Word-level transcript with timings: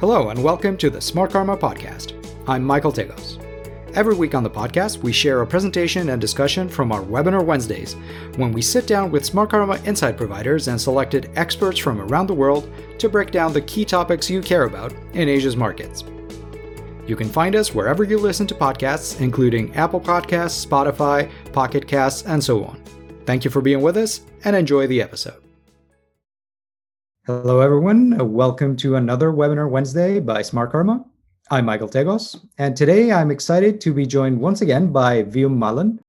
Hello, 0.00 0.30
and 0.30 0.42
welcome 0.42 0.78
to 0.78 0.88
the 0.88 0.98
Smartkarma 0.98 1.60
Podcast. 1.60 2.14
I'm 2.48 2.64
Michael 2.64 2.90
Tegos. 2.90 3.38
Every 3.94 4.14
week 4.14 4.34
on 4.34 4.42
the 4.42 4.48
podcast, 4.48 5.02
we 5.02 5.12
share 5.12 5.42
a 5.42 5.46
presentation 5.46 6.08
and 6.08 6.18
discussion 6.18 6.70
from 6.70 6.90
our 6.90 7.02
Webinar 7.02 7.44
Wednesdays, 7.44 7.96
when 8.36 8.50
we 8.50 8.62
sit 8.62 8.86
down 8.86 9.10
with 9.10 9.30
Smartkarma 9.30 9.86
insight 9.86 10.16
providers 10.16 10.68
and 10.68 10.80
selected 10.80 11.30
experts 11.36 11.78
from 11.78 12.00
around 12.00 12.28
the 12.28 12.34
world 12.34 12.72
to 12.96 13.10
break 13.10 13.30
down 13.30 13.52
the 13.52 13.60
key 13.60 13.84
topics 13.84 14.30
you 14.30 14.40
care 14.40 14.64
about 14.64 14.94
in 15.12 15.28
Asia's 15.28 15.54
markets. 15.54 16.02
You 17.06 17.14
can 17.14 17.28
find 17.28 17.54
us 17.54 17.74
wherever 17.74 18.02
you 18.02 18.16
listen 18.16 18.46
to 18.46 18.54
podcasts, 18.54 19.20
including 19.20 19.76
Apple 19.76 20.00
Podcasts, 20.00 20.66
Spotify, 20.66 21.30
Pocket 21.52 21.86
Casts, 21.86 22.22
and 22.22 22.42
so 22.42 22.64
on. 22.64 22.82
Thank 23.26 23.44
you 23.44 23.50
for 23.50 23.60
being 23.60 23.82
with 23.82 23.98
us, 23.98 24.22
and 24.44 24.56
enjoy 24.56 24.86
the 24.86 25.02
episode. 25.02 25.49
Hello, 27.30 27.60
everyone. 27.60 28.18
Welcome 28.32 28.74
to 28.78 28.96
another 28.96 29.30
Webinar 29.30 29.70
Wednesday 29.70 30.18
by 30.18 30.42
Smartkarma. 30.42 31.04
I'm 31.48 31.64
Michael 31.64 31.88
Tegos, 31.88 32.44
and 32.58 32.76
today 32.76 33.12
I'm 33.12 33.30
excited 33.30 33.80
to 33.82 33.94
be 33.94 34.04
joined 34.04 34.40
once 34.40 34.62
again 34.62 34.90
by 34.90 35.22
Wium 35.22 35.56
Malan, 35.56 36.00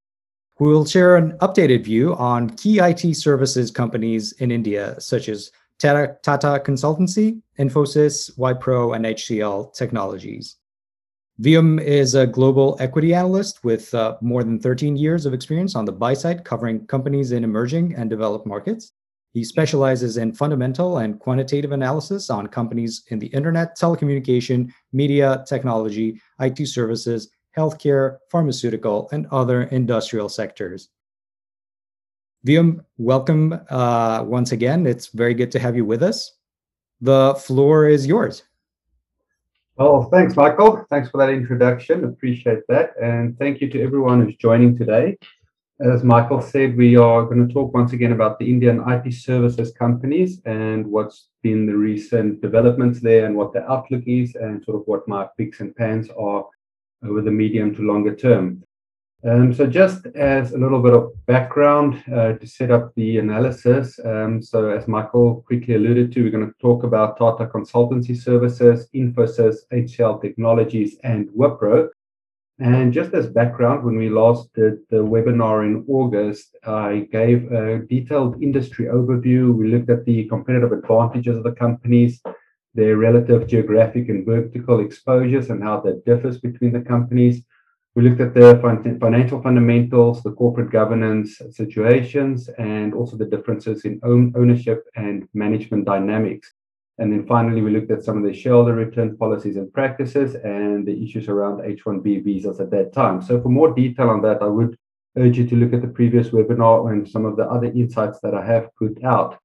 who 0.57 0.69
will 0.69 0.83
share 0.83 1.17
an 1.17 1.33
updated 1.33 1.83
view 1.83 2.15
on 2.15 2.49
key 2.49 2.79
IT 2.79 3.15
services 3.15 3.69
companies 3.69 4.31
in 4.39 4.49
India, 4.49 4.99
such 4.99 5.29
as 5.29 5.51
Tata, 5.77 6.17
Tata 6.23 6.59
Consultancy, 6.65 7.39
Infosys, 7.59 8.35
Wipro, 8.35 8.95
and 8.95 9.05
HCL 9.05 9.75
Technologies. 9.75 10.55
Wium 11.39 11.79
is 11.79 12.15
a 12.15 12.25
global 12.25 12.77
equity 12.79 13.13
analyst 13.13 13.63
with 13.63 13.93
uh, 13.93 14.17
more 14.21 14.43
than 14.43 14.59
13 14.59 14.95
years 14.95 15.27
of 15.27 15.35
experience 15.35 15.75
on 15.75 15.85
the 15.85 15.91
buy 15.91 16.15
side, 16.15 16.43
covering 16.43 16.87
companies 16.87 17.31
in 17.31 17.43
emerging 17.43 17.93
and 17.93 18.09
developed 18.09 18.47
markets. 18.47 18.93
He 19.33 19.45
specializes 19.45 20.17
in 20.17 20.33
fundamental 20.33 20.97
and 20.97 21.17
quantitative 21.17 21.71
analysis 21.71 22.29
on 22.29 22.47
companies 22.47 23.03
in 23.07 23.19
the 23.19 23.27
internet, 23.27 23.77
telecommunication, 23.77 24.71
media, 24.91 25.43
technology, 25.47 26.21
IT 26.41 26.67
services, 26.67 27.29
healthcare, 27.57 28.17
pharmaceutical, 28.29 29.07
and 29.13 29.27
other 29.31 29.63
industrial 29.63 30.27
sectors. 30.27 30.89
Wium, 32.45 32.83
welcome 32.97 33.57
uh, 33.69 34.23
once 34.25 34.51
again. 34.51 34.85
It's 34.85 35.07
very 35.07 35.33
good 35.33 35.51
to 35.51 35.59
have 35.59 35.75
you 35.75 35.85
with 35.85 36.03
us. 36.03 36.33
The 36.99 37.35
floor 37.35 37.87
is 37.87 38.05
yours. 38.05 38.43
Well, 39.77 40.09
thanks, 40.11 40.35
Michael. 40.35 40.85
Thanks 40.89 41.09
for 41.09 41.17
that 41.19 41.29
introduction. 41.29 42.03
Appreciate 42.03 42.67
that. 42.67 42.91
And 43.01 43.37
thank 43.39 43.61
you 43.61 43.69
to 43.69 43.81
everyone 43.81 44.25
who's 44.25 44.35
joining 44.35 44.77
today. 44.77 45.17
As 45.83 46.03
Michael 46.03 46.41
said, 46.41 46.77
we 46.77 46.95
are 46.95 47.23
going 47.23 47.47
to 47.47 47.51
talk 47.51 47.73
once 47.73 47.91
again 47.91 48.11
about 48.11 48.37
the 48.37 48.47
Indian 48.47 48.83
IT 48.87 49.11
services 49.15 49.71
companies 49.71 50.39
and 50.45 50.85
what's 50.85 51.29
been 51.41 51.65
the 51.65 51.75
recent 51.75 52.39
developments 52.39 52.99
there 52.99 53.25
and 53.25 53.35
what 53.35 53.51
the 53.51 53.67
outlook 53.67 54.03
is 54.05 54.35
and 54.35 54.63
sort 54.63 54.79
of 54.79 54.83
what 54.85 55.07
my 55.07 55.27
picks 55.37 55.59
and 55.59 55.75
pans 55.75 56.07
are 56.11 56.45
over 57.03 57.21
the 57.21 57.31
medium 57.31 57.73
to 57.73 57.81
longer 57.81 58.15
term. 58.15 58.63
Um, 59.23 59.55
so 59.55 59.65
just 59.65 60.05
as 60.15 60.53
a 60.53 60.57
little 60.57 60.83
bit 60.83 60.93
of 60.93 61.13
background 61.25 62.03
uh, 62.13 62.33
to 62.33 62.45
set 62.45 62.69
up 62.69 62.93
the 62.93 63.17
analysis. 63.17 63.99
Um, 64.05 64.39
so 64.39 64.69
as 64.69 64.87
Michael 64.87 65.43
quickly 65.47 65.75
alluded 65.75 66.11
to, 66.11 66.23
we're 66.23 66.29
going 66.29 66.45
to 66.45 66.59
talk 66.61 66.83
about 66.83 67.17
Tata 67.17 67.47
Consultancy 67.47 68.15
Services, 68.15 68.87
Infosys, 68.93 69.57
HCL 69.73 70.21
Technologies, 70.21 70.97
and 71.03 71.27
Wipro. 71.29 71.89
And 72.61 72.93
just 72.93 73.11
as 73.15 73.25
background, 73.27 73.83
when 73.83 73.97
we 73.97 74.09
last 74.09 74.53
did 74.53 74.73
the 74.91 74.97
webinar 74.97 75.65
in 75.65 75.83
August, 75.87 76.55
I 76.63 77.07
gave 77.11 77.51
a 77.51 77.79
detailed 77.79 78.39
industry 78.39 78.85
overview. 78.85 79.51
We 79.51 79.71
looked 79.71 79.89
at 79.89 80.05
the 80.05 80.27
competitive 80.27 80.71
advantages 80.71 81.37
of 81.37 81.43
the 81.43 81.53
companies, 81.53 82.21
their 82.75 82.97
relative 82.97 83.47
geographic 83.47 84.09
and 84.09 84.23
vertical 84.23 84.79
exposures, 84.79 85.49
and 85.49 85.63
how 85.63 85.79
that 85.81 86.05
differs 86.05 86.37
between 86.37 86.71
the 86.71 86.81
companies. 86.81 87.41
We 87.95 88.03
looked 88.03 88.21
at 88.21 88.35
the 88.35 88.59
financial 89.01 89.41
fundamentals, 89.41 90.21
the 90.21 90.31
corporate 90.31 90.69
governance 90.69 91.41
situations, 91.49 92.47
and 92.59 92.93
also 92.93 93.17
the 93.17 93.25
differences 93.25 93.85
in 93.85 93.99
ownership 94.03 94.83
and 94.95 95.27
management 95.33 95.85
dynamics. 95.85 96.53
And 96.97 97.11
then 97.11 97.25
finally, 97.25 97.61
we 97.61 97.71
looked 97.71 97.91
at 97.91 98.03
some 98.03 98.17
of 98.17 98.23
the 98.23 98.33
shareholder 98.33 98.75
return 98.75 99.17
policies 99.17 99.55
and 99.55 99.73
practices 99.73 100.35
and 100.35 100.85
the 100.85 101.03
issues 101.03 101.27
around 101.29 101.65
H-1B 101.65 102.23
visas 102.23 102.59
at 102.59 102.69
that 102.71 102.93
time. 102.93 103.21
So 103.21 103.41
for 103.41 103.49
more 103.49 103.73
detail 103.73 104.09
on 104.09 104.21
that, 104.21 104.41
I 104.41 104.47
would 104.47 104.77
urge 105.17 105.37
you 105.37 105.47
to 105.47 105.55
look 105.55 105.73
at 105.73 105.81
the 105.81 105.87
previous 105.87 106.29
webinar 106.29 106.91
and 106.91 107.07
some 107.07 107.25
of 107.25 107.37
the 107.37 107.43
other 107.43 107.67
insights 107.67 108.19
that 108.21 108.33
I 108.33 108.45
have 108.45 108.69
put 108.77 109.03
out. 109.03 109.39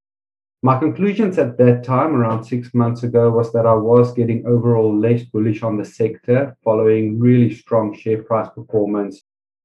My 0.62 0.78
conclusions 0.78 1.38
at 1.38 1.58
that 1.58 1.84
time, 1.84 2.16
around 2.16 2.44
six 2.44 2.74
months 2.74 3.02
ago, 3.02 3.30
was 3.30 3.52
that 3.52 3.66
I 3.66 3.74
was 3.74 4.12
getting 4.12 4.46
overall 4.46 4.98
less 4.98 5.22
bullish 5.22 5.62
on 5.62 5.76
the 5.76 5.84
sector 5.84 6.56
following 6.64 7.18
really 7.20 7.54
strong 7.54 7.96
share 7.96 8.22
price 8.22 8.48
performance 8.54 9.22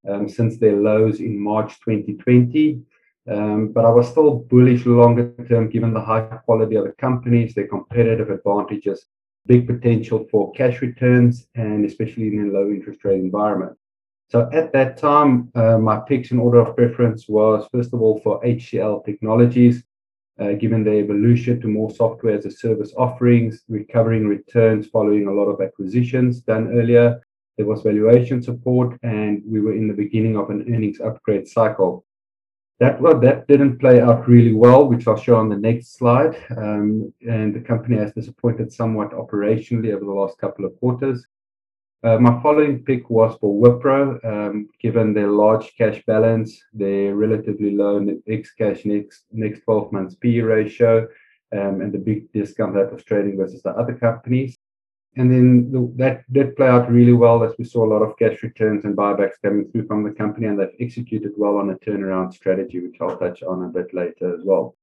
um, 0.08 0.28
since 0.28 0.58
their 0.58 0.76
lows 0.76 1.20
in 1.20 1.40
March 1.40 1.80
2020 1.80 2.82
um, 3.32 3.70
but 3.70 3.86
I 3.86 3.90
was 3.90 4.10
still 4.10 4.40
bullish 4.50 4.86
longer 4.86 5.34
term 5.48 5.70
given 5.70 5.94
the 5.94 6.02
high 6.02 6.22
quality 6.46 6.76
of 6.76 6.86
the 6.86 6.92
companies, 6.94 7.54
their 7.54 7.68
competitive 7.68 8.30
advantages, 8.30 9.06
big 9.46 9.68
potential 9.68 10.28
for 10.30 10.52
cash 10.52 10.82
returns, 10.82 11.48
and 11.56 11.86
especially 11.86 12.28
in 12.28 12.50
a 12.50 12.52
low 12.52 12.70
interest 12.70 13.06
rate 13.06 13.22
environment. 13.22 13.78
So 14.30 14.50
at 14.52 14.74
that 14.74 14.98
time, 14.98 15.50
uh, 15.56 15.78
my 15.78 16.00
picks 16.00 16.32
in 16.32 16.40
order 16.40 16.60
of 16.60 16.76
preference 16.76 17.30
was 17.30 17.68
first 17.72 17.94
of 17.94 18.02
all 18.02 18.20
for 18.20 18.42
HCL 18.44 19.06
Technologies, 19.06 19.84
uh, 20.40 20.54
given 20.54 20.84
the 20.84 20.98
evolution 21.00 21.62
to 21.62 21.68
more 21.68 21.92
software 21.92 22.38
as 22.38 22.46
a 22.46 22.52
service 22.52 22.94
offerings, 22.98 23.64
recovering 23.70 24.28
returns 24.28 24.88
following 24.88 25.28
a 25.28 25.34
lot 25.34 25.46
of 25.46 25.62
acquisitions 25.62 26.42
done 26.42 26.68
earlier. 26.74 27.22
There 27.58 27.66
was 27.66 27.82
valuation 27.82 28.42
support, 28.42 28.98
and 29.04 29.42
we 29.46 29.62
were 29.62 29.74
in 29.74 29.88
the 29.88 29.94
beginning 29.94 30.38
of 30.38 30.50
an 30.50 30.62
earnings 30.74 31.00
upgrade 31.00 31.48
cycle. 31.48 32.06
That 32.82 33.00
well, 33.00 33.20
that 33.20 33.48
didn't 33.48 33.78
play 33.78 34.02
out 34.02 34.28
really 34.28 34.54
well, 34.54 34.88
which 34.88 35.08
I'll 35.08 35.16
show 35.16 35.36
on 35.36 35.50
the 35.50 35.56
next 35.56 36.00
slide. 36.00 36.36
Um, 36.58 37.14
and 37.22 37.54
the 37.54 37.60
company 37.60 37.96
has 37.98 38.12
disappointed 38.12 38.74
somewhat 38.74 39.12
operationally 39.12 39.94
over 39.94 40.04
the 40.04 40.20
last 40.22 40.40
couple 40.40 40.66
of 40.66 40.76
quarters. 40.80 41.28
Uh, 42.04 42.18
my 42.18 42.42
following 42.42 42.84
pick 42.84 43.08
was 43.12 43.38
for 43.40 43.54
Wipro, 43.54 44.18
um, 44.26 44.68
given 44.82 45.14
their 45.14 45.28
large 45.28 45.76
cash 45.78 46.02
balance, 46.08 46.60
their 46.74 47.14
relatively 47.14 47.76
low 47.76 48.04
X 48.28 48.52
cash 48.54 48.84
next 48.84 49.26
next 49.32 49.62
12 49.62 49.92
months 49.92 50.16
PE 50.16 50.40
ratio, 50.40 51.08
um, 51.54 51.82
and 51.82 51.94
the 51.94 52.00
big 52.00 52.32
discount 52.34 52.74
that 52.74 52.92
was 52.92 53.04
trading 53.04 53.38
versus 53.38 53.62
the 53.62 53.70
other 53.70 53.94
companies. 53.94 54.58
And 55.18 55.30
then 55.30 55.72
the, 55.72 55.92
that 55.98 56.32
did 56.32 56.56
play 56.56 56.68
out 56.68 56.90
really 56.90 57.12
well 57.12 57.44
as 57.44 57.54
we 57.60 57.66
saw 57.66 57.86
a 57.86 57.92
lot 57.94 58.02
of 58.02 58.18
cash 58.18 58.42
returns 58.44 58.86
and 58.86 58.96
buybacks 58.96 59.42
coming 59.44 59.70
through 59.70 59.86
from 59.88 60.04
the 60.04 60.12
company, 60.12 60.48
and 60.48 60.58
they've 60.58 60.70
executed 60.80 61.34
well 61.36 61.58
on 61.58 61.70
a 61.70 61.76
turnaround 61.76 62.34
strategy, 62.34 62.80
which 62.80 62.96
I'll 63.02 63.18
touch 63.18 63.44
on 63.44 63.64
a 63.64 63.68
bit 63.68 63.94
later 63.94 64.34
as 64.34 64.42
well. 64.46 64.76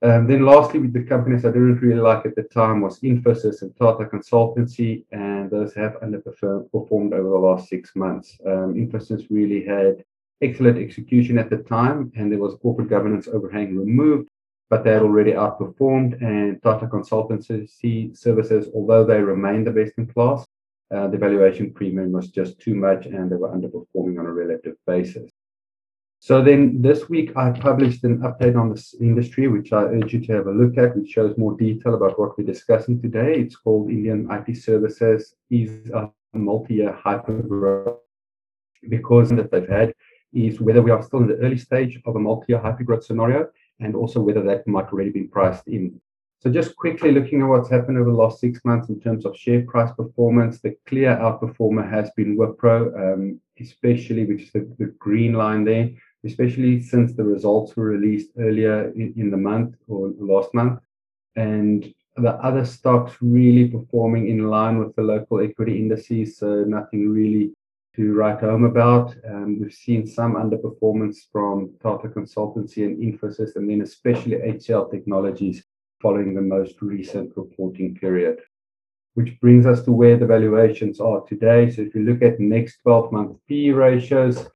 Um, 0.00 0.26
then, 0.26 0.44
lastly, 0.44 0.80
with 0.80 0.94
the 0.94 1.04
companies 1.04 1.44
I 1.44 1.48
didn't 1.48 1.80
really 1.80 2.00
like 2.00 2.26
at 2.26 2.34
the 2.34 2.42
time 2.44 2.80
was 2.80 2.98
Infosys 3.00 3.62
and 3.62 3.76
Tata 3.76 4.04
Consultancy, 4.06 5.04
and 5.12 5.50
those 5.50 5.74
have 5.74 6.00
underperformed 6.00 7.12
over 7.12 7.28
the 7.28 7.38
last 7.38 7.68
six 7.68 7.94
months. 7.94 8.36
Um, 8.44 8.74
Infosys 8.74 9.26
really 9.30 9.64
had 9.64 10.02
excellent 10.40 10.78
execution 10.78 11.38
at 11.38 11.50
the 11.50 11.58
time, 11.58 12.10
and 12.16 12.32
there 12.32 12.40
was 12.40 12.56
corporate 12.60 12.88
governance 12.88 13.28
overhang 13.28 13.76
removed 13.76 14.28
but 14.72 14.84
they 14.84 14.92
had 14.92 15.02
already 15.02 15.32
outperformed. 15.32 16.12
And 16.22 16.62
Tata 16.62 16.86
Consultancy 16.86 18.16
Services, 18.16 18.70
although 18.74 19.04
they 19.04 19.20
remain 19.20 19.64
the 19.64 19.70
best 19.70 19.92
in 19.98 20.06
class, 20.06 20.46
uh, 20.94 21.08
the 21.08 21.18
valuation 21.18 21.74
premium 21.74 22.10
was 22.10 22.28
just 22.28 22.58
too 22.58 22.74
much 22.74 23.04
and 23.04 23.30
they 23.30 23.36
were 23.36 23.54
underperforming 23.56 24.18
on 24.18 24.24
a 24.24 24.32
relative 24.32 24.76
basis. 24.86 25.30
So 26.20 26.42
then 26.42 26.80
this 26.80 27.10
week 27.10 27.36
I 27.36 27.50
published 27.50 28.02
an 28.04 28.20
update 28.20 28.58
on 28.58 28.70
this 28.70 28.94
industry, 28.98 29.46
which 29.46 29.74
I 29.74 29.82
urge 29.96 30.14
you 30.14 30.20
to 30.24 30.32
have 30.36 30.46
a 30.46 30.58
look 30.60 30.78
at, 30.78 30.96
which 30.96 31.10
shows 31.10 31.36
more 31.36 31.54
detail 31.54 31.94
about 31.94 32.18
what 32.18 32.38
we're 32.38 32.52
discussing 32.54 32.98
today. 32.98 33.34
It's 33.42 33.56
called 33.56 33.90
Indian 33.90 34.26
IT 34.30 34.56
Services 34.56 35.34
is 35.50 35.90
a 35.90 36.08
multi-year 36.32 36.92
hyper 36.92 37.42
growth 37.42 37.98
because 38.88 39.28
that 39.36 39.50
they've 39.50 39.68
had 39.68 39.92
is 40.32 40.62
whether 40.62 40.80
we 40.80 40.90
are 40.90 41.02
still 41.02 41.20
in 41.20 41.26
the 41.26 41.36
early 41.44 41.58
stage 41.58 42.00
of 42.06 42.16
a 42.16 42.18
multi-year 42.18 42.58
hypergrowth 42.58 43.04
scenario 43.04 43.48
and 43.82 43.94
also 43.94 44.20
whether 44.20 44.42
that 44.42 44.66
might 44.66 44.92
already 44.92 45.10
be 45.10 45.24
priced 45.24 45.66
in. 45.68 46.00
So 46.42 46.50
just 46.50 46.74
quickly 46.74 47.12
looking 47.12 47.40
at 47.40 47.46
what's 47.46 47.70
happened 47.70 47.98
over 47.98 48.10
the 48.10 48.16
last 48.16 48.40
six 48.40 48.58
months 48.64 48.88
in 48.88 49.00
terms 49.00 49.24
of 49.24 49.36
share 49.36 49.62
price 49.62 49.92
performance, 49.92 50.60
the 50.60 50.76
clear 50.86 51.16
outperformer 51.16 51.88
has 51.88 52.10
been 52.16 52.36
Wipro, 52.36 52.78
um, 53.00 53.40
especially 53.60 54.24
which 54.26 54.42
is 54.42 54.50
the, 54.50 54.74
the, 54.78 54.86
green 54.98 55.34
line 55.34 55.64
there, 55.64 55.90
especially 56.24 56.82
since 56.82 57.12
the 57.12 57.22
results 57.22 57.76
were 57.76 57.84
released 57.84 58.30
earlier 58.40 58.90
in, 58.90 59.14
in 59.16 59.30
the 59.30 59.36
month 59.36 59.76
or 59.86 60.12
last 60.18 60.52
month. 60.52 60.80
And 61.36 61.94
the 62.16 62.32
other 62.44 62.64
stocks 62.64 63.16
really 63.20 63.68
performing 63.68 64.28
in 64.28 64.48
line 64.48 64.78
with 64.78 64.96
the 64.96 65.02
local 65.02 65.40
equity 65.40 65.78
indices, 65.78 66.38
so 66.38 66.64
nothing 66.64 67.08
really 67.08 67.52
to 67.96 68.14
write 68.14 68.40
home 68.40 68.64
about. 68.64 69.14
Um, 69.28 69.60
we've 69.60 69.72
seen 69.72 70.06
some 70.06 70.34
underperformance 70.34 71.18
from 71.30 71.72
Tata 71.82 72.08
Consultancy 72.08 72.84
and 72.84 72.98
Infosys, 72.98 73.56
and 73.56 73.68
then 73.68 73.82
especially 73.82 74.36
HCL 74.36 74.90
Technologies 74.90 75.64
following 76.00 76.34
the 76.34 76.40
most 76.40 76.80
recent 76.80 77.32
reporting 77.36 77.94
period. 77.94 78.38
which 79.14 79.38
brings 79.40 79.66
us 79.66 79.82
to 79.84 79.92
where 79.92 80.16
the 80.16 80.24
valuations 80.24 80.98
are 80.98 81.20
today. 81.22 81.70
So 81.70 81.82
if 81.82 81.94
you 81.94 82.02
look 82.02 82.22
at 82.22 82.40
next 82.40 82.78
12 82.82 83.12
month 83.12 83.36
PE 83.46 83.68
ratios, 83.68 84.46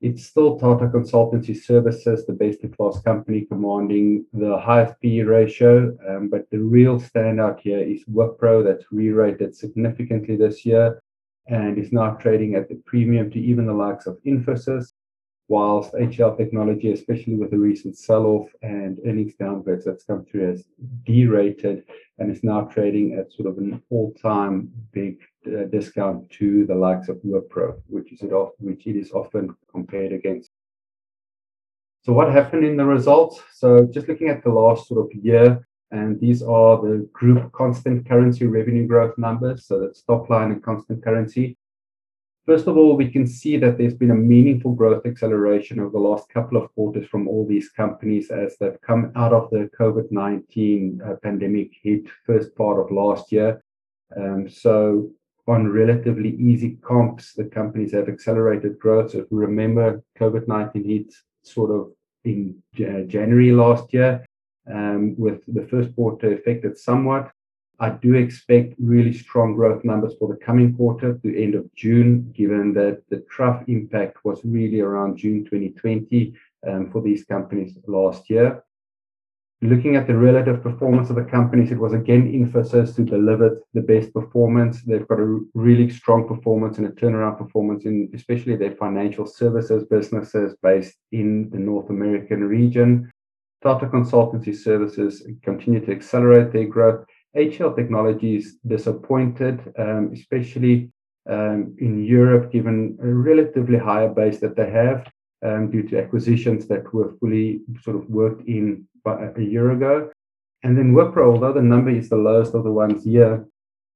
it's 0.00 0.24
still 0.26 0.58
Tata 0.58 0.86
Consultancy 0.86 1.56
Services, 1.56 2.26
the 2.26 2.32
best 2.32 2.64
in 2.64 2.72
class 2.72 3.00
company 3.02 3.42
commanding 3.42 4.24
the 4.32 4.58
highest 4.58 4.94
PE 5.00 5.20
ratio. 5.20 5.96
Um, 6.08 6.28
but 6.28 6.50
the 6.50 6.58
real 6.58 6.98
standout 6.98 7.60
here 7.60 7.78
is 7.78 8.02
Wipro 8.06 8.64
that's 8.64 8.86
re 8.90 9.10
rated 9.10 9.54
significantly 9.54 10.34
this 10.34 10.66
year 10.66 11.00
and 11.50 11.78
is 11.78 11.92
now 11.92 12.12
trading 12.12 12.54
at 12.54 12.68
the 12.68 12.80
premium 12.86 13.30
to 13.30 13.40
even 13.40 13.66
the 13.66 13.72
likes 13.72 14.06
of 14.06 14.18
Infosys 14.24 14.92
whilst 15.48 15.92
HCL 15.94 16.36
Technology, 16.36 16.92
especially 16.92 17.34
with 17.34 17.50
the 17.50 17.58
recent 17.58 17.98
sell-off 17.98 18.48
and 18.62 19.00
earnings 19.04 19.34
downgrades 19.34 19.84
that's 19.84 20.04
come 20.04 20.24
through, 20.24 20.48
has 20.52 20.64
derated 21.04 21.82
and 22.18 22.30
is 22.30 22.44
now 22.44 22.60
trading 22.62 23.14
at 23.18 23.32
sort 23.32 23.48
of 23.48 23.58
an 23.58 23.82
all-time 23.90 24.70
big 24.92 25.18
uh, 25.48 25.64
discount 25.64 26.30
to 26.30 26.64
the 26.66 26.74
likes 26.74 27.08
of 27.08 27.16
Wipro, 27.16 27.80
which 27.88 28.12
is 28.12 28.22
it 28.22 28.30
which 28.58 28.86
it 28.86 28.94
is 28.94 29.10
often 29.10 29.56
compared 29.68 30.12
against. 30.12 30.50
So 32.02 32.12
what 32.12 32.32
happened 32.32 32.64
in 32.64 32.76
the 32.76 32.84
results? 32.84 33.42
So 33.52 33.88
just 33.92 34.08
looking 34.08 34.28
at 34.28 34.44
the 34.44 34.50
last 34.50 34.86
sort 34.86 35.04
of 35.04 35.12
year, 35.12 35.66
and 35.90 36.20
these 36.20 36.42
are 36.42 36.80
the 36.80 37.08
group 37.12 37.50
constant 37.52 38.08
currency 38.08 38.46
revenue 38.46 38.86
growth 38.86 39.16
numbers. 39.18 39.66
So 39.66 39.80
that's 39.80 40.02
top 40.02 40.30
line 40.30 40.52
and 40.52 40.62
constant 40.62 41.02
currency. 41.02 41.56
First 42.46 42.66
of 42.66 42.76
all, 42.76 42.96
we 42.96 43.08
can 43.08 43.26
see 43.26 43.56
that 43.58 43.76
there's 43.76 43.94
been 43.94 44.10
a 44.10 44.14
meaningful 44.14 44.72
growth 44.72 45.04
acceleration 45.06 45.78
over 45.78 45.90
the 45.90 45.98
last 45.98 46.28
couple 46.28 46.60
of 46.60 46.72
quarters 46.74 47.06
from 47.06 47.28
all 47.28 47.46
these 47.46 47.68
companies 47.68 48.30
as 48.30 48.56
they've 48.58 48.80
come 48.80 49.12
out 49.14 49.32
of 49.32 49.50
the 49.50 49.70
COVID-19 49.78 51.06
uh, 51.06 51.16
pandemic 51.22 51.70
hit 51.82 52.08
first 52.26 52.54
part 52.56 52.80
of 52.80 52.90
last 52.90 53.30
year. 53.30 53.62
Um, 54.16 54.48
so 54.48 55.10
on 55.46 55.70
relatively 55.70 56.34
easy 56.36 56.78
comps, 56.82 57.34
the 57.34 57.44
companies 57.44 57.92
have 57.92 58.08
accelerated 58.08 58.78
growth. 58.78 59.12
So 59.12 59.18
if 59.18 59.26
we 59.30 59.38
remember, 59.38 60.02
COVID-19 60.18 60.86
hit 60.86 61.14
sort 61.42 61.70
of 61.70 61.92
in 62.24 62.62
January 62.74 63.52
last 63.52 63.92
year, 63.92 64.24
um, 64.72 65.14
with 65.18 65.42
the 65.46 65.66
first 65.68 65.94
quarter 65.94 66.32
affected 66.32 66.78
somewhat. 66.78 67.30
I 67.80 67.88
do 67.88 68.14
expect 68.14 68.74
really 68.78 69.12
strong 69.12 69.54
growth 69.54 69.84
numbers 69.84 70.14
for 70.18 70.28
the 70.28 70.36
coming 70.36 70.76
quarter 70.76 71.14
to 71.14 71.42
end 71.42 71.54
of 71.54 71.74
June, 71.74 72.30
given 72.36 72.74
that 72.74 73.02
the 73.08 73.24
trough 73.30 73.64
impact 73.68 74.18
was 74.22 74.44
really 74.44 74.80
around 74.80 75.16
June 75.16 75.44
2020 75.44 76.34
um, 76.68 76.90
for 76.90 77.00
these 77.00 77.24
companies 77.24 77.78
last 77.86 78.28
year. 78.28 78.62
Looking 79.62 79.96
at 79.96 80.06
the 80.06 80.16
relative 80.16 80.62
performance 80.62 81.10
of 81.10 81.16
the 81.16 81.24
companies, 81.24 81.70
it 81.70 81.78
was 81.78 81.92
again 81.92 82.32
Infosys 82.32 82.96
who 82.96 83.04
delivered 83.04 83.60
the 83.74 83.82
best 83.82 84.12
performance. 84.12 84.82
They've 84.82 85.06
got 85.06 85.20
a 85.20 85.40
really 85.54 85.90
strong 85.90 86.26
performance 86.26 86.78
and 86.78 86.86
a 86.86 86.90
turnaround 86.90 87.36
performance 87.38 87.84
in 87.84 88.10
especially 88.14 88.56
their 88.56 88.74
financial 88.76 89.26
services 89.26 89.84
businesses 89.84 90.54
based 90.62 90.96
in 91.12 91.50
the 91.50 91.58
North 91.58 91.90
American 91.90 92.44
region. 92.44 93.10
Tata 93.62 93.86
Consultancy 93.86 94.54
Services 94.54 95.26
continue 95.42 95.84
to 95.84 95.92
accelerate 95.92 96.52
their 96.52 96.66
growth 96.66 97.04
HCL 97.36 97.76
Technologies 97.76 98.56
disappointed, 98.66 99.72
um, 99.78 100.10
especially 100.12 100.90
um, 101.28 101.76
in 101.78 102.04
Europe, 102.04 102.50
given 102.50 102.98
a 103.02 103.06
relatively 103.06 103.78
higher 103.78 104.08
base 104.08 104.40
that 104.40 104.56
they 104.56 104.68
have 104.70 105.06
um, 105.44 105.70
due 105.70 105.82
to 105.84 105.98
acquisitions 105.98 106.66
that 106.68 106.92
were 106.92 107.14
fully 107.20 107.60
sort 107.82 107.96
of 107.96 108.08
worked 108.10 108.46
in 108.48 108.86
a 109.06 109.40
year 109.40 109.70
ago. 109.70 110.10
And 110.62 110.76
then 110.76 110.92
Wipro, 110.92 111.32
although 111.32 111.52
the 111.52 111.62
number 111.62 111.90
is 111.90 112.08
the 112.08 112.16
lowest 112.16 112.54
of 112.54 112.64
the 112.64 112.72
ones 112.72 113.04
here, 113.04 113.46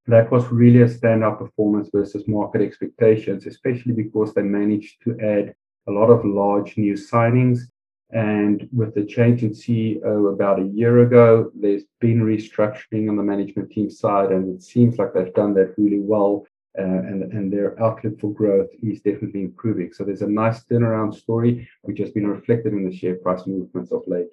that 0.06 0.31
was 0.31 0.46
really 0.49 0.82
a 0.82 0.88
standout 0.88 1.38
performance 1.38 1.90
versus 1.93 2.28
market 2.28 2.62
expectations, 2.62 3.46
especially 3.46 3.93
because 3.93 4.32
they 4.32 4.43
managed 4.43 5.02
to 5.02 5.19
add 5.20 5.55
a 5.88 5.93
lot 5.93 6.11
of 6.11 6.25
large 6.25 6.76
new 6.76 6.94
signings 6.94 7.61
and 8.14 8.69
with 8.72 8.94
the 8.94 9.05
change 9.05 9.43
in 9.43 9.50
CEO 9.50 10.32
about 10.32 10.61
a 10.61 10.66
year 10.66 11.02
ago, 11.02 11.50
there's 11.52 11.82
been 12.00 12.22
restructuring 12.22 13.08
on 13.08 13.16
the 13.16 13.22
management 13.25 13.72
team 13.72 13.90
side, 13.90 14.31
and 14.31 14.55
it 14.55 14.62
seems 14.62 14.99
like 14.99 15.12
they've 15.12 15.34
done 15.34 15.52
that 15.55 15.75
really 15.76 16.00
well. 16.00 16.46
Uh, 16.76 16.82
and, 16.82 17.32
and 17.32 17.52
their 17.52 17.81
outlook 17.81 18.19
for 18.19 18.32
growth 18.32 18.69
is 18.82 19.00
definitely 19.00 19.43
improving. 19.43 19.93
So 19.93 20.02
there's 20.02 20.22
a 20.22 20.28
nice 20.28 20.64
turnaround 20.64 21.14
story, 21.14 21.69
which 21.82 22.00
has 22.00 22.11
been 22.11 22.26
reflected 22.26 22.72
in 22.72 22.84
the 22.84 22.96
share 22.96 23.14
price 23.14 23.46
movements 23.46 23.93
of 23.93 24.02
late. 24.08 24.31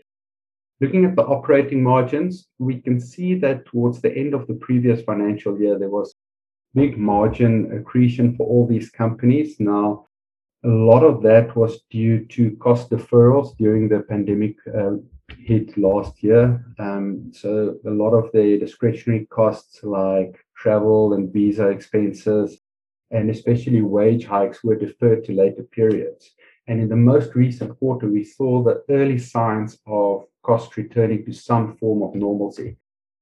Looking 0.80 1.06
at 1.06 1.16
the 1.16 1.22
operating 1.22 1.83
margins, 1.83 2.48
we 2.57 2.81
can 2.81 3.00
see 3.00 3.36
that 3.36 3.66
towards 3.68 4.01
the 4.01 4.12
end 4.12 4.33
of 4.33 4.48
the 4.48 4.56
previous 4.56 5.04
financial 5.04 5.60
year, 5.60 5.78
there 5.78 5.89
was 5.89 6.16
big 6.74 6.98
margin 6.98 7.72
accretion 7.78 8.36
for 8.36 8.48
all 8.48 8.66
these 8.66 8.89
companies. 8.89 9.60
Now, 9.60 10.07
a 10.63 10.69
lot 10.69 11.04
of 11.04 11.24
that 11.24 11.56
was 11.56 11.81
due 11.90 12.25
to 12.25 12.56
cost 12.58 12.90
deferrals 12.90 13.58
during 13.58 13.90
the 13.90 14.02
pandemic 14.02 14.56
uh, 14.68 14.98
hit 15.38 15.78
last 15.78 16.22
year. 16.24 16.63
Um, 16.78 17.31
so 17.34 17.78
a 17.86 17.90
lot 17.90 18.12
of 18.13 18.31
the 18.31 18.60
discretionary 18.60 19.25
costs 19.28 19.84
like 19.84 20.46
travel 20.56 21.13
and 21.13 21.34
visa 21.34 21.68
expenses, 21.68 22.60
and 23.10 23.30
especially 23.30 23.81
wage 23.81 24.25
hikes 24.25 24.63
were 24.63 24.75
deferred 24.75 25.24
to 25.25 25.34
later 25.34 25.63
periods. 25.63 26.31
And 26.68 26.80
in 26.80 26.90
the 26.90 26.96
most 26.96 27.34
recent 27.36 27.78
quarter, 27.80 28.07
we 28.07 28.24
saw 28.24 28.64
the 28.64 28.84
early 28.90 29.18
signs 29.18 29.80
of 29.88 30.25
cost 30.44 30.78
returning 30.78 31.25
to 31.25 31.34
some 31.34 31.75
form 31.78 32.04
of 32.04 32.16
normalcy. 32.16 32.78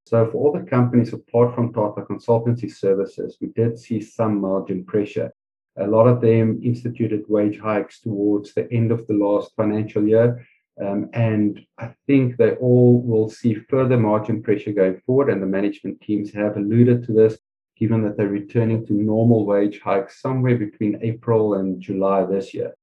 So 0.06 0.26
for 0.30 0.38
all 0.38 0.52
the 0.52 0.66
companies 0.66 1.14
apart 1.14 1.56
from 1.56 1.72
Tata 1.72 2.02
Consultancy 2.02 2.72
Services, 2.72 3.38
we 3.40 3.48
did 3.50 3.80
see 3.80 4.02
some 4.02 4.42
margin 4.42 4.84
pressure. 4.84 5.32
A 5.80 5.88
lot 5.88 6.08
of 6.08 6.22
them 6.22 6.60
instituted 6.64 7.24
wage 7.28 7.60
hikes 7.60 8.02
towards 8.02 8.54
the 8.54 8.72
end 8.72 8.92
of 8.92 9.08
the 9.08 9.14
last 9.14 9.56
financial 9.56 10.08
year. 10.08 10.46
Um, 10.82 11.10
and 11.14 11.60
I 11.78 11.94
think 12.08 12.38
they 12.38 12.52
all 12.52 13.02
will 13.02 13.30
see 13.30 13.54
further 13.56 13.98
margin 13.98 14.42
pressure 14.42 14.72
going 14.72 15.02
forward. 15.06 15.30
And 15.30 15.42
the 15.42 15.48
management 15.48 16.02
teams 16.02 16.32
have 16.34 16.58
alluded 16.58 17.06
to 17.06 17.14
this, 17.14 17.38
given 17.78 18.04
that 18.04 18.18
they're 18.18 18.28
returning 18.28 18.86
to 18.86 18.94
normal 18.94 19.46
wage 19.46 19.80
hikes 19.82 20.22
somewhere 20.22 20.58
between 20.58 21.00
April 21.02 21.56
and 21.56 21.82
July 21.82 22.26
this 22.26 22.54
year. 22.54 22.74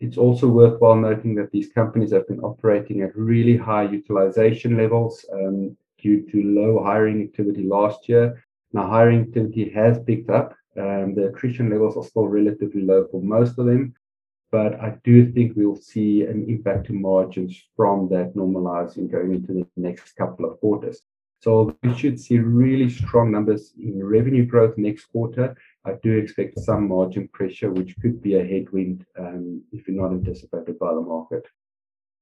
It's 0.00 0.16
also 0.16 0.48
worthwhile 0.48 0.96
noting 0.96 1.34
that 1.34 1.50
these 1.50 1.72
companies 1.72 2.12
have 2.12 2.26
been 2.26 2.40
operating 2.40 3.02
at 3.02 3.16
really 3.16 3.56
high 3.56 3.84
utilization 3.84 4.76
levels 4.78 5.24
um, 5.32 5.76
due 5.98 6.26
to 6.30 6.42
low 6.42 6.82
hiring 6.82 7.22
activity 7.22 7.64
last 7.64 8.08
year. 8.08 8.42
Now, 8.72 8.88
hiring 8.88 9.20
activity 9.20 9.68
has 9.70 9.98
picked 9.98 10.30
up, 10.30 10.54
um, 10.76 11.14
the 11.14 11.28
attrition 11.28 11.70
levels 11.70 11.96
are 11.96 12.08
still 12.08 12.28
relatively 12.28 12.82
low 12.82 13.06
for 13.10 13.20
most 13.22 13.58
of 13.58 13.66
them, 13.66 13.94
but 14.52 14.74
I 14.80 14.96
do 15.04 15.30
think 15.32 15.52
we'll 15.56 15.76
see 15.76 16.22
an 16.22 16.46
impact 16.48 16.86
to 16.86 16.92
margins 16.92 17.60
from 17.76 18.08
that 18.10 18.34
normalizing 18.34 19.10
going 19.10 19.34
into 19.34 19.52
the 19.52 19.66
next 19.76 20.12
couple 20.16 20.44
of 20.44 20.58
quarters. 20.60 21.02
So 21.40 21.74
we 21.82 21.96
should 21.96 22.20
see 22.20 22.38
really 22.38 22.90
strong 22.90 23.32
numbers 23.32 23.72
in 23.78 24.04
revenue 24.04 24.44
growth 24.44 24.76
next 24.76 25.06
quarter. 25.06 25.56
I 25.86 25.92
do 26.02 26.18
expect 26.18 26.58
some 26.58 26.88
margin 26.88 27.28
pressure, 27.28 27.70
which 27.70 27.96
could 28.02 28.20
be 28.20 28.34
a 28.34 28.44
headwind 28.44 29.06
um, 29.18 29.62
if 29.72 29.88
you're 29.88 30.00
not 30.00 30.12
anticipated 30.12 30.78
by 30.78 30.92
the 30.92 31.00
market. 31.00 31.46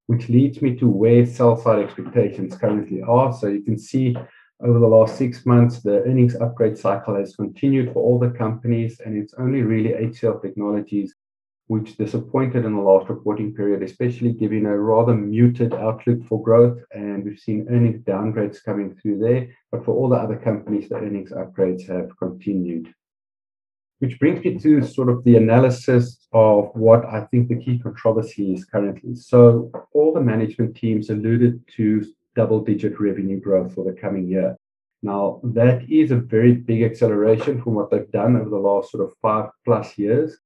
Which 0.06 0.28
leads 0.28 0.62
me 0.62 0.76
to 0.76 0.88
where 0.88 1.26
sell 1.26 1.56
side 1.56 1.80
expectations 1.80 2.56
currently 2.56 3.02
are. 3.02 3.32
So 3.32 3.48
you 3.48 3.62
can 3.62 3.76
see 3.76 4.16
over 4.60 4.78
the 4.78 4.86
last 4.86 5.16
six 5.16 5.46
months, 5.46 5.80
the 5.80 6.02
earnings 6.02 6.34
upgrade 6.34 6.76
cycle 6.76 7.14
has 7.14 7.36
continued 7.36 7.92
for 7.92 8.02
all 8.02 8.18
the 8.18 8.30
companies, 8.30 9.00
and 9.04 9.16
it's 9.16 9.34
only 9.34 9.62
really 9.62 9.90
HCL 9.90 10.42
Technologies 10.42 11.14
which 11.68 11.98
disappointed 11.98 12.64
in 12.64 12.74
the 12.74 12.80
last 12.80 13.08
reporting 13.10 13.54
period, 13.54 13.82
especially 13.82 14.32
given 14.32 14.64
a 14.64 14.76
rather 14.76 15.14
muted 15.14 15.74
outlook 15.74 16.24
for 16.26 16.42
growth. 16.42 16.78
And 16.92 17.24
we've 17.24 17.38
seen 17.38 17.66
earnings 17.70 18.00
downgrades 18.04 18.64
coming 18.64 18.94
through 18.94 19.18
there. 19.18 19.54
But 19.70 19.84
for 19.84 19.94
all 19.94 20.08
the 20.08 20.16
other 20.16 20.36
companies, 20.36 20.88
the 20.88 20.96
earnings 20.96 21.30
upgrades 21.30 21.86
have 21.88 22.16
continued. 22.18 22.92
Which 23.98 24.18
brings 24.18 24.42
me 24.42 24.58
to 24.58 24.82
sort 24.82 25.10
of 25.10 25.22
the 25.24 25.36
analysis 25.36 26.26
of 26.32 26.70
what 26.72 27.04
I 27.04 27.26
think 27.26 27.48
the 27.48 27.62
key 27.62 27.78
controversy 27.78 28.54
is 28.54 28.64
currently. 28.64 29.14
So, 29.14 29.70
all 29.92 30.14
the 30.14 30.20
management 30.20 30.76
teams 30.76 31.10
alluded 31.10 31.60
to 31.76 32.06
double 32.38 32.60
digit 32.60 33.00
revenue 33.00 33.40
growth 33.40 33.74
for 33.74 33.84
the 33.84 34.00
coming 34.04 34.28
year. 34.28 34.56
Now, 35.02 35.40
that 35.42 35.78
is 35.90 36.12
a 36.12 36.24
very 36.36 36.54
big 36.54 36.84
acceleration 36.84 37.60
from 37.60 37.74
what 37.74 37.90
they've 37.90 38.16
done 38.22 38.36
over 38.36 38.50
the 38.50 38.66
last 38.70 38.92
sort 38.92 39.02
of 39.04 39.12
five 39.20 39.50
plus 39.64 39.98
years, 39.98 40.38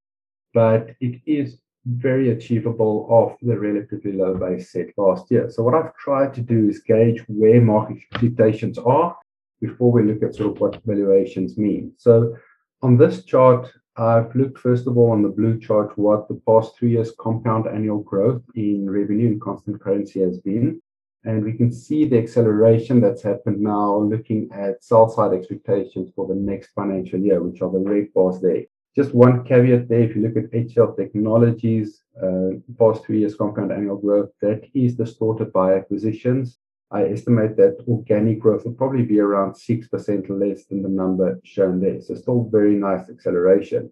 but 0.55 0.83
it 1.01 1.21
is 1.27 1.59
very 1.85 2.31
achievable 2.31 3.07
off 3.11 3.33
the 3.43 3.59
relatively 3.59 4.13
low 4.13 4.35
base 4.35 4.73
set 4.73 4.89
last 4.97 5.31
year. 5.31 5.51
So, 5.51 5.63
what 5.63 5.75
I've 5.75 5.95
tried 5.97 6.33
to 6.35 6.41
do 6.41 6.69
is 6.71 6.81
gauge 6.81 7.21
where 7.29 7.61
market 7.61 7.99
expectations 7.99 8.79
are 8.79 9.17
before 9.61 9.93
we 9.93 10.03
look 10.05 10.23
at 10.23 10.35
sort 10.35 10.55
of 10.55 10.61
what 10.61 10.83
valuations 10.85 11.59
mean. 11.59 11.93
So, 11.99 12.37
on 12.83 12.97
this 12.97 13.25
chart, 13.25 13.71
I've 13.97 14.35
looked 14.35 14.59
first 14.59 14.87
of 14.87 14.97
all 14.97 15.11
on 15.11 15.23
the 15.23 15.37
blue 15.39 15.61
chart 15.61 15.99
what 15.99 16.27
the 16.29 16.41
past 16.47 16.79
three 16.79 16.93
years 16.93 17.13
compound 17.19 17.67
annual 17.67 18.01
growth 18.01 18.43
in 18.55 18.89
revenue 18.89 19.29
and 19.29 19.41
constant 19.41 19.79
currency 19.83 20.21
has 20.21 20.39
been. 20.41 20.81
And 21.25 21.45
we 21.45 21.53
can 21.53 21.71
see 21.73 22.05
the 22.05 22.19
acceleration 22.19 23.01
that's 23.01 23.23
happened 23.23 23.61
now 23.61 23.99
looking 23.99 24.51
at 24.53 24.83
sell 24.83 25.09
side 25.09 25.33
expectations 25.33 26.11
for 26.17 26.27
the 26.27 26.35
next 26.35 26.71
financial 26.75 27.21
year, 27.21 27.41
which 27.43 27.63
are 27.63 27.71
the 27.71 27.79
red 27.79 28.13
bars 28.13 28.41
there. 28.41 28.65
Just 28.97 29.15
one 29.15 29.45
caveat 29.45 29.89
there, 29.89 30.01
if 30.01 30.17
you 30.17 30.23
look 30.23 30.37
at 30.37 30.51
HCL 30.51 30.97
Technologies, 30.97 32.03
uh, 32.23 32.51
past 32.79 33.05
three 33.05 33.21
years 33.21 33.37
compound 33.37 33.73
annual 33.73 33.97
growth, 33.97 34.31
that 34.43 34.63
is 34.75 34.97
distorted 34.97 35.53
by 35.53 35.75
acquisitions. 35.75 36.59
I 36.91 37.05
estimate 37.05 37.57
that 37.57 37.83
organic 37.89 38.39
growth 38.39 38.67
will 38.67 38.75
probably 38.75 39.05
be 39.05 39.19
around 39.19 39.55
6% 39.55 40.29
less 40.29 40.65
than 40.67 40.83
the 40.83 40.91
number 40.91 41.41
shown 41.43 41.81
there. 41.81 42.03
So 42.03 42.15
still 42.15 42.49
very 42.53 42.75
nice 42.75 43.09
acceleration. 43.09 43.91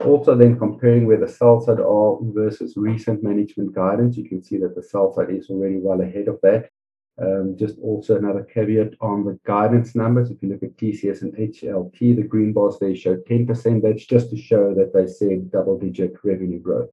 Also, 0.00 0.34
then 0.34 0.58
comparing 0.58 1.06
where 1.06 1.18
the 1.18 1.28
sell 1.28 1.60
side 1.60 1.80
are 1.80 2.18
versus 2.20 2.74
recent 2.76 3.22
management 3.22 3.74
guidance, 3.74 4.16
you 4.16 4.28
can 4.28 4.42
see 4.42 4.58
that 4.58 4.74
the 4.74 4.82
sell 4.82 5.14
side 5.14 5.30
is 5.30 5.48
already 5.48 5.78
well 5.78 6.00
ahead 6.00 6.28
of 6.28 6.38
that. 6.42 6.70
Um, 7.16 7.56
just 7.56 7.78
also 7.78 8.16
another 8.16 8.42
caveat 8.42 8.94
on 9.00 9.24
the 9.24 9.38
guidance 9.44 9.94
numbers. 9.94 10.30
If 10.30 10.42
you 10.42 10.48
look 10.48 10.64
at 10.64 10.76
TCS 10.76 11.22
and 11.22 11.32
HLT, 11.34 12.16
the 12.16 12.22
green 12.24 12.52
bars 12.52 12.78
they 12.80 12.94
show 12.94 13.16
10%. 13.16 13.82
That's 13.82 14.04
just 14.04 14.30
to 14.30 14.36
show 14.36 14.74
that 14.74 14.92
they 14.92 15.06
said 15.06 15.52
double-digit 15.52 16.14
revenue 16.24 16.58
growth. 16.58 16.90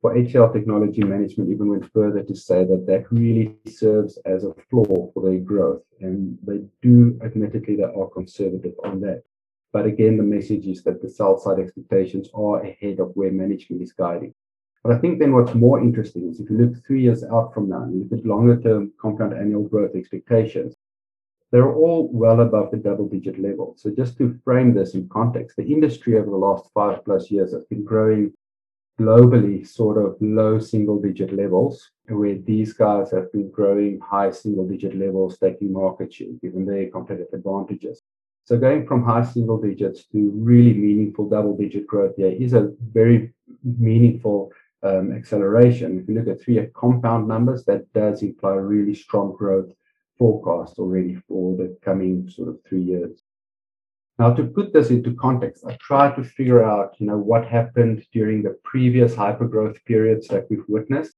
For 0.00 0.14
HCL 0.14 0.52
Technology 0.54 1.02
Management, 1.02 1.50
even 1.50 1.68
went 1.68 1.92
further 1.92 2.22
to 2.22 2.34
say 2.34 2.64
that 2.64 2.86
that 2.86 3.12
really 3.12 3.56
serves 3.68 4.18
as 4.24 4.44
a 4.44 4.54
floor 4.70 5.10
for 5.12 5.22
their 5.22 5.38
growth, 5.38 5.82
and 6.00 6.38
they 6.42 6.62
do 6.80 7.20
admittedly 7.22 7.76
they 7.76 7.82
are 7.82 8.08
conservative 8.08 8.74
on 8.82 9.02
that. 9.02 9.22
But 9.72 9.86
again, 9.86 10.16
the 10.16 10.22
message 10.22 10.66
is 10.66 10.82
that 10.82 11.00
the 11.00 11.08
sell 11.08 11.38
side 11.38 11.60
expectations 11.60 12.28
are 12.34 12.62
ahead 12.62 12.98
of 12.98 13.12
where 13.14 13.30
management 13.30 13.82
is 13.82 13.92
guiding. 13.92 14.34
But 14.82 14.94
I 14.94 14.98
think 14.98 15.18
then 15.18 15.32
what's 15.32 15.54
more 15.54 15.80
interesting 15.80 16.28
is 16.28 16.40
if 16.40 16.50
you 16.50 16.56
look 16.56 16.84
three 16.84 17.02
years 17.02 17.22
out 17.22 17.52
from 17.52 17.68
now 17.68 17.82
and 17.82 18.00
look 18.00 18.18
at 18.18 18.26
longer 18.26 18.60
term 18.60 18.92
compound 19.00 19.34
annual 19.34 19.68
growth 19.68 19.94
expectations, 19.94 20.74
they're 21.52 21.72
all 21.72 22.08
well 22.12 22.40
above 22.40 22.70
the 22.70 22.78
double 22.78 23.08
digit 23.08 23.38
level. 23.38 23.74
So 23.76 23.90
just 23.90 24.16
to 24.18 24.38
frame 24.44 24.72
this 24.72 24.94
in 24.94 25.08
context, 25.08 25.56
the 25.56 25.70
industry 25.70 26.16
over 26.16 26.30
the 26.30 26.36
last 26.36 26.70
five 26.72 27.04
plus 27.04 27.30
years 27.30 27.52
has 27.52 27.64
been 27.64 27.84
growing 27.84 28.32
globally 29.00 29.66
sort 29.66 29.98
of 29.98 30.16
low 30.20 30.58
single 30.58 31.00
digit 31.00 31.32
levels, 31.32 31.90
where 32.08 32.36
these 32.36 32.72
guys 32.72 33.10
have 33.10 33.32
been 33.32 33.50
growing 33.50 33.98
high 34.00 34.30
single 34.30 34.66
digit 34.66 34.94
levels, 34.96 35.38
taking 35.38 35.72
market 35.72 36.12
share 36.12 36.28
given 36.42 36.66
their 36.66 36.88
competitive 36.90 37.32
advantages. 37.32 37.99
So 38.50 38.58
going 38.58 38.84
from 38.84 39.04
high 39.04 39.24
single 39.24 39.60
digits 39.60 40.06
to 40.06 40.32
really 40.34 40.74
meaningful 40.74 41.28
double 41.28 41.56
digit 41.56 41.86
growth 41.86 42.16
here 42.16 42.32
is 42.32 42.52
a 42.52 42.72
very 42.82 43.32
meaningful 43.62 44.50
um, 44.82 45.12
acceleration. 45.12 46.00
If 46.00 46.08
you 46.08 46.16
look 46.16 46.26
at 46.26 46.42
three-year 46.42 46.72
compound 46.74 47.28
numbers, 47.28 47.64
that 47.66 47.92
does 47.92 48.24
imply 48.24 48.54
really 48.54 48.96
strong 48.96 49.36
growth 49.36 49.70
forecast 50.18 50.80
already 50.80 51.14
for 51.28 51.56
the 51.56 51.78
coming 51.80 52.28
sort 52.28 52.48
of 52.48 52.58
three 52.68 52.82
years. 52.82 53.22
Now, 54.18 54.34
to 54.34 54.42
put 54.42 54.72
this 54.72 54.90
into 54.90 55.14
context, 55.14 55.64
I 55.64 55.76
tried 55.80 56.16
to 56.16 56.24
figure 56.24 56.64
out, 56.64 56.96
you 56.98 57.06
know, 57.06 57.18
what 57.18 57.46
happened 57.46 58.04
during 58.12 58.42
the 58.42 58.58
previous 58.64 59.14
hypergrowth 59.14 59.78
periods 59.84 60.26
that 60.26 60.48
we've 60.50 60.66
witnessed. 60.66 61.14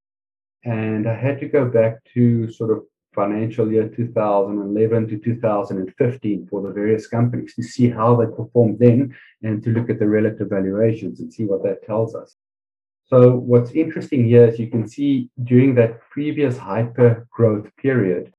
And 0.65 1.09
I 1.09 1.15
had 1.15 1.41
to 1.41 1.49
go 1.49 1.65
back 1.65 2.05
to 2.13 2.53
sort 2.53 2.73
of 2.73 2.85
financial 3.15 3.71
year 3.71 3.89
2011 3.89 5.09
to 5.09 5.19
2015 5.19 6.47
for 6.49 6.63
the 6.63 6.71
various 6.71 7.07
companies 7.07 7.55
to 7.55 7.63
see 7.63 7.89
how 7.89 8.17
they 8.17 8.27
performed 8.27 8.79
then 8.79 9.15
and 9.43 9.63
to 9.63 9.71
look 9.71 9.91
at 9.91 9.99
the 9.99 10.09
relative 10.09 10.49
valuations 10.49 11.21
and 11.21 11.33
see 11.33 11.45
what 11.45 11.63
that 11.63 11.85
tells 11.85 12.15
us. 12.15 12.37
So 13.07 13.37
what's 13.37 13.73
interesting 13.73 14.25
here 14.25 14.47
is 14.47 14.59
you 14.59 14.71
can 14.71 14.89
see 14.89 15.29
during 15.45 15.75
that 15.75 16.01
previous 16.11 16.57
hyper 16.57 17.27
growth 17.31 17.69
period, 17.77 18.33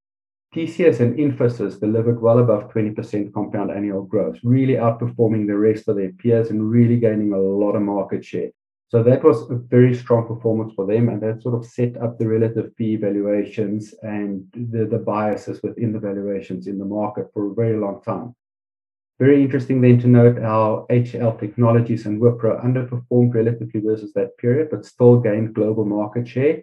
TCS 0.56 1.00
and 1.00 1.18
Infosys 1.18 1.80
delivered 1.80 2.22
well 2.22 2.39
above 2.39 2.72
20% 2.72 3.34
compound 3.34 3.72
annual 3.72 4.03
growth, 4.03 4.38
really 4.44 4.74
outperforming 4.74 5.48
the 5.48 5.58
rest 5.58 5.88
of 5.88 5.96
their 5.96 6.12
peers 6.12 6.50
and 6.50 6.70
really 6.70 6.98
gaining 6.98 7.34
a 7.34 7.38
lot 7.38 7.75
of 7.75 7.82
market 7.82 8.24
share. 8.24 8.50
So 8.93 9.01
that 9.01 9.23
was 9.23 9.50
a 9.50 9.55
very 9.55 9.95
strong 9.95 10.27
performance 10.27 10.71
for 10.75 10.85
them, 10.85 11.09
and 11.09 11.19
that 11.23 11.41
sort 11.41 11.55
of 11.55 11.65
set 11.65 11.97
up 11.97 12.19
the 12.19 12.27
relative 12.27 12.75
fee 12.77 12.95
valuations 12.95 13.95
and 14.03 14.45
the, 14.53 14.85
the 14.85 15.00
biases 15.00 15.63
within 15.63 15.91
the 15.91 16.00
valuations 16.00 16.67
in 16.67 16.77
the 16.77 16.85
market 16.85 17.25
for 17.33 17.47
a 17.50 17.55
very 17.55 17.75
long 17.75 18.03
time. 18.03 18.35
Very 19.19 19.41
interesting 19.41 19.81
then 19.81 20.00
to 20.01 20.07
note 20.07 20.39
how 20.39 20.85
HCL 20.91 21.39
Technologies 21.39 22.05
and 22.05 22.21
Wipro 22.21 22.63
underperformed 22.63 23.33
relatively 23.33 23.79
versus 23.79 24.13
that 24.13 24.38
period, 24.38 24.69
but 24.69 24.85
still 24.85 25.19
gained 25.19 25.55
global 25.55 25.85
market 25.85 26.27
share. 26.27 26.62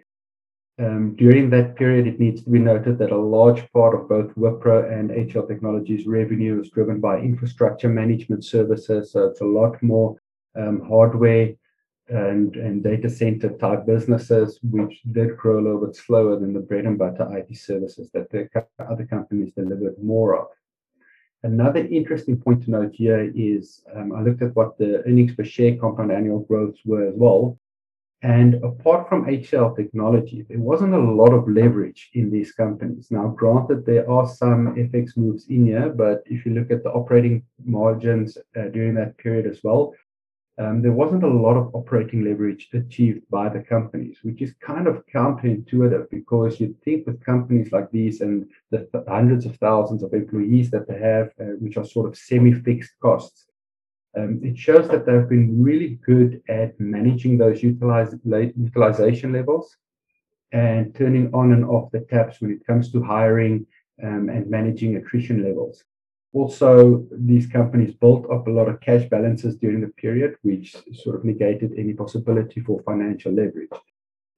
Um, 0.79 1.17
during 1.17 1.49
that 1.49 1.75
period, 1.75 2.07
it 2.07 2.21
needs 2.21 2.45
to 2.45 2.49
be 2.49 2.59
noted 2.59 2.97
that 2.99 3.11
a 3.11 3.17
large 3.17 3.69
part 3.73 3.93
of 3.93 4.07
both 4.07 4.33
Wipro 4.35 4.89
and 4.89 5.09
HCL 5.09 5.49
Technologies 5.49 6.07
revenue 6.07 6.61
is 6.61 6.69
driven 6.69 7.01
by 7.01 7.19
infrastructure 7.19 7.89
management 7.89 8.45
services. 8.45 9.11
So 9.11 9.25
it's 9.25 9.41
a 9.41 9.45
lot 9.59 9.83
more 9.83 10.15
um, 10.55 10.81
hardware 10.87 11.55
and, 12.11 12.55
and 12.57 12.83
data 12.83 13.09
center 13.09 13.49
type 13.57 13.85
businesses, 13.85 14.59
which 14.63 15.01
did 15.11 15.37
grow 15.37 15.59
a 15.59 15.63
little 15.63 15.85
bit 15.85 15.95
slower 15.95 16.37
than 16.37 16.53
the 16.53 16.59
bread 16.59 16.85
and 16.85 16.97
butter 16.97 17.27
IT 17.37 17.55
services 17.57 18.09
that 18.13 18.29
the 18.29 18.49
other 18.79 19.05
companies 19.05 19.53
delivered 19.53 19.95
more 20.03 20.37
of. 20.37 20.47
Another 21.43 21.79
interesting 21.79 22.37
point 22.37 22.63
to 22.65 22.71
note 22.71 22.93
here 22.93 23.31
is 23.33 23.83
um, 23.95 24.11
I 24.11 24.21
looked 24.21 24.41
at 24.41 24.55
what 24.55 24.77
the 24.77 25.03
earnings 25.07 25.33
per 25.33 25.43
share 25.43 25.75
compound 25.77 26.11
annual 26.11 26.39
growths 26.41 26.81
were 26.85 27.07
as 27.07 27.15
well. 27.15 27.57
And 28.23 28.55
apart 28.63 29.09
from 29.09 29.25
HCL 29.25 29.75
technology, 29.75 30.45
there 30.47 30.59
wasn't 30.59 30.93
a 30.93 30.99
lot 30.99 31.33
of 31.33 31.49
leverage 31.49 32.11
in 32.13 32.29
these 32.29 32.51
companies. 32.51 33.07
Now, 33.09 33.29
granted, 33.29 33.83
there 33.83 34.07
are 34.07 34.27
some 34.27 34.75
FX 34.75 35.17
moves 35.17 35.47
in 35.47 35.65
here, 35.65 35.89
but 35.89 36.21
if 36.27 36.45
you 36.45 36.53
look 36.53 36.69
at 36.69 36.83
the 36.83 36.91
operating 36.91 37.43
margins 37.63 38.37
uh, 38.37 38.67
during 38.67 38.93
that 38.95 39.17
period 39.17 39.47
as 39.47 39.63
well, 39.63 39.95
um, 40.57 40.81
there 40.81 40.91
wasn't 40.91 41.23
a 41.23 41.27
lot 41.27 41.55
of 41.55 41.73
operating 41.73 42.23
leverage 42.23 42.69
achieved 42.73 43.21
by 43.29 43.47
the 43.49 43.61
companies, 43.61 44.17
which 44.21 44.41
is 44.41 44.53
kind 44.61 44.87
of 44.87 45.05
counterintuitive 45.07 46.09
because 46.09 46.59
you'd 46.59 46.81
think 46.83 47.07
with 47.07 47.23
companies 47.23 47.71
like 47.71 47.89
these 47.91 48.21
and 48.21 48.47
the 48.69 48.79
th- 48.91 49.05
hundreds 49.07 49.45
of 49.45 49.55
thousands 49.57 50.03
of 50.03 50.13
employees 50.13 50.69
that 50.71 50.87
they 50.87 50.99
have, 50.99 51.31
uh, 51.39 51.55
which 51.59 51.77
are 51.77 51.85
sort 51.85 52.07
of 52.07 52.17
semi 52.17 52.53
fixed 52.53 52.91
costs, 53.01 53.47
um, 54.17 54.41
it 54.43 54.57
shows 54.57 54.89
that 54.89 55.05
they've 55.05 55.29
been 55.29 55.63
really 55.63 55.99
good 56.05 56.41
at 56.49 56.77
managing 56.79 57.37
those 57.37 57.63
utilize, 57.63 58.13
utilization 58.25 59.31
levels 59.31 59.77
and 60.51 60.93
turning 60.95 61.33
on 61.33 61.53
and 61.53 61.63
off 61.63 61.91
the 61.91 62.01
taps 62.01 62.41
when 62.41 62.51
it 62.51 62.67
comes 62.67 62.91
to 62.91 63.01
hiring 63.01 63.65
um, 64.03 64.27
and 64.27 64.49
managing 64.49 64.97
attrition 64.97 65.43
levels. 65.43 65.85
Also, 66.33 67.05
these 67.11 67.47
companies 67.47 67.93
built 67.93 68.29
up 68.31 68.47
a 68.47 68.51
lot 68.51 68.69
of 68.69 68.79
cash 68.79 69.03
balances 69.09 69.57
during 69.57 69.81
the 69.81 69.89
period, 69.89 70.35
which 70.43 70.75
sort 70.93 71.17
of 71.17 71.25
negated 71.25 71.73
any 71.77 71.93
possibility 71.93 72.61
for 72.61 72.81
financial 72.83 73.33
leverage. 73.33 73.69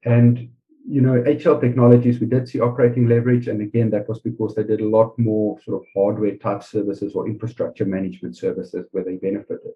And 0.04 0.50
you 0.86 1.02
know, 1.02 1.22
HCL 1.22 1.62
Technologies, 1.62 2.20
we 2.20 2.28
did 2.28 2.48
see 2.48 2.60
operating 2.60 3.08
leverage, 3.08 3.48
and 3.48 3.62
again, 3.62 3.90
that 3.92 4.10
was 4.10 4.20
because 4.20 4.54
they 4.54 4.64
did 4.64 4.82
a 4.82 4.88
lot 4.88 5.18
more 5.18 5.58
sort 5.62 5.82
of 5.82 5.88
hardware 5.96 6.36
type 6.38 6.62
services 6.62 7.16
or 7.16 7.28
infrastructure 7.28 7.86
management 7.86 8.36
services 8.36 8.88
where 8.92 9.04
they 9.04 9.16
benefited. 9.16 9.72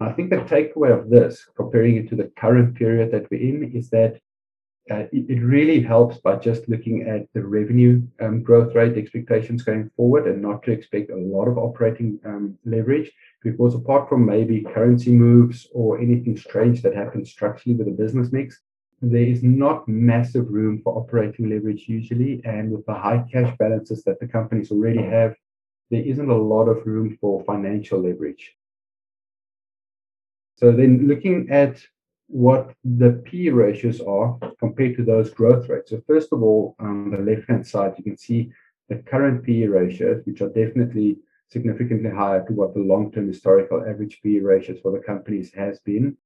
I 0.00 0.12
think 0.12 0.30
the 0.30 0.36
takeaway 0.36 0.98
of 0.98 1.08
this, 1.08 1.46
comparing 1.56 1.96
it 1.96 2.08
to 2.10 2.16
the 2.16 2.30
current 2.36 2.74
period 2.74 3.12
that 3.12 3.30
we're 3.30 3.40
in, 3.40 3.72
is 3.72 3.88
that 3.90 4.20
uh, 4.90 5.06
it, 5.12 5.30
it, 5.30 5.40
really 5.40 5.80
helps 5.80 6.18
by 6.18 6.34
just 6.34 6.68
looking 6.68 7.08
at 7.08 7.28
the 7.34 7.44
revenue 7.44 8.02
um, 8.20 8.42
growth 8.42 8.74
rate 8.74 8.98
expectations 8.98 9.62
going 9.62 9.88
forward 9.96 10.26
and 10.26 10.42
not 10.42 10.62
to 10.62 10.72
expect 10.72 11.10
a 11.10 11.16
lot 11.16 11.46
of 11.46 11.56
operating 11.56 12.18
um, 12.24 12.58
leverage 12.64 13.12
because 13.44 13.76
apart 13.76 14.08
from 14.08 14.26
maybe 14.26 14.66
currency 14.74 15.12
moves 15.12 15.68
or 15.72 16.00
anything 16.00 16.36
strange 16.36 16.82
that 16.82 16.96
happens 16.96 17.30
structurally 17.30 17.76
with 17.76 17.86
the 17.86 17.92
business 17.92 18.32
mix, 18.32 18.60
there 19.00 19.22
is 19.22 19.42
not 19.42 19.86
massive 19.86 20.50
room 20.50 20.80
for 20.82 20.98
operating 20.98 21.48
leverage 21.48 21.84
usually. 21.88 22.40
And 22.44 22.72
with 22.72 22.84
the 22.86 22.94
high 22.94 23.24
cash 23.30 23.56
balances 23.58 24.02
that 24.04 24.18
the 24.18 24.26
companies 24.26 24.72
already 24.72 25.02
have, 25.02 25.36
there 25.90 26.02
isn't 26.02 26.30
a 26.30 26.36
lot 26.36 26.66
of 26.68 26.86
room 26.86 27.18
for 27.20 27.44
financial 27.44 28.00
leverage. 28.00 28.52
So 30.56 30.72
then 30.72 31.06
looking 31.08 31.50
at 31.50 31.84
what 32.28 32.74
the 32.84 33.22
P 33.24 33.50
ratios 33.50 34.00
are 34.00 34.38
compared 34.58 34.96
to 34.96 35.04
those 35.04 35.30
growth 35.30 35.68
rates. 35.68 35.90
So 35.90 36.02
first 36.06 36.32
of 36.32 36.42
all, 36.42 36.74
on 36.78 37.10
the 37.10 37.18
left-hand 37.18 37.66
side, 37.66 37.94
you 37.98 38.04
can 38.04 38.16
see 38.16 38.50
the 38.88 38.96
current 38.96 39.44
PE 39.44 39.66
ratios, 39.66 40.24
which 40.24 40.40
are 40.40 40.48
definitely 40.48 41.18
significantly 41.48 42.10
higher 42.10 42.44
to 42.46 42.52
what 42.52 42.74
the 42.74 42.80
long-term 42.80 43.28
historical 43.28 43.82
average 43.82 44.20
PE 44.22 44.38
ratios 44.38 44.80
for 44.80 44.92
the 44.92 44.98
companies 44.98 45.52
has 45.54 45.80
been, 45.80 46.16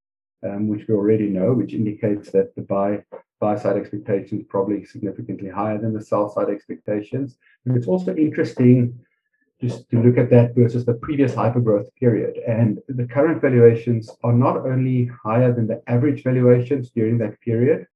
um, 0.44 0.68
which 0.68 0.86
we 0.86 0.94
already 0.94 1.28
know, 1.28 1.52
which 1.52 1.74
indicates 1.74 2.30
that 2.30 2.54
the 2.54 2.62
buy 2.62 3.02
buy 3.38 3.54
side 3.54 3.76
expectations 3.76 4.44
probably 4.48 4.82
significantly 4.84 5.50
higher 5.50 5.78
than 5.78 5.92
the 5.92 6.02
sell 6.02 6.30
side 6.30 6.48
expectations. 6.48 7.36
And 7.64 7.76
it's 7.76 7.86
also 7.86 8.14
interesting 8.16 8.98
just 9.60 9.88
to 9.90 10.02
look 10.02 10.18
at 10.18 10.30
that 10.30 10.54
versus 10.54 10.84
the 10.84 10.94
previous 10.94 11.34
hypergrowth 11.34 11.88
period. 11.98 12.36
And 12.46 12.78
the 12.88 13.06
current 13.06 13.40
valuations 13.40 14.10
are 14.22 14.32
not 14.32 14.58
only 14.58 15.06
higher 15.06 15.52
than 15.52 15.66
the 15.66 15.82
average 15.86 16.22
valuations 16.22 16.90
during 16.90 17.16
that 17.18 17.40
period, 17.40 17.86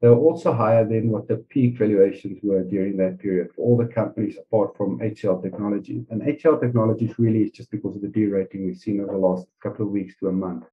they're 0.00 0.12
also 0.12 0.52
higher 0.52 0.86
than 0.86 1.10
what 1.10 1.26
the 1.26 1.38
peak 1.48 1.78
valuations 1.78 2.38
were 2.42 2.62
during 2.62 2.96
that 2.98 3.18
period 3.18 3.48
for 3.54 3.62
all 3.62 3.76
the 3.76 3.86
companies 3.86 4.36
apart 4.38 4.76
from 4.76 5.00
HCL 5.00 5.42
Technologies. 5.42 6.04
And 6.10 6.22
HCL 6.22 6.60
Technologies 6.60 7.18
really 7.18 7.42
is 7.42 7.50
just 7.50 7.70
because 7.70 7.96
of 7.96 8.02
the 8.02 8.08
derating 8.08 8.66
we've 8.66 8.76
seen 8.76 9.00
over 9.00 9.12
the 9.12 9.18
last 9.18 9.46
couple 9.60 9.86
of 9.86 9.90
weeks 9.90 10.14
to 10.20 10.28
a 10.28 10.32
month. 10.32 10.64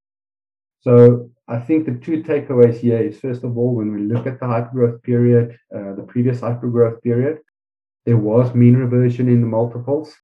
So 0.80 1.30
I 1.48 1.58
think 1.58 1.86
the 1.86 1.94
two 1.94 2.22
takeaways 2.22 2.78
here 2.78 2.98
is 2.98 3.18
first 3.18 3.42
of 3.42 3.58
all, 3.58 3.74
when 3.74 3.92
we 3.92 4.02
look 4.02 4.26
at 4.26 4.38
the 4.38 4.46
hypergrowth 4.46 5.02
period, 5.02 5.58
uh, 5.74 5.94
the 5.94 6.04
previous 6.06 6.40
hypergrowth 6.40 7.02
period, 7.02 7.38
there 8.04 8.18
was 8.18 8.54
mean 8.54 8.76
reversion 8.76 9.28
in 9.28 9.40
the 9.40 9.46
multiples 9.48 10.14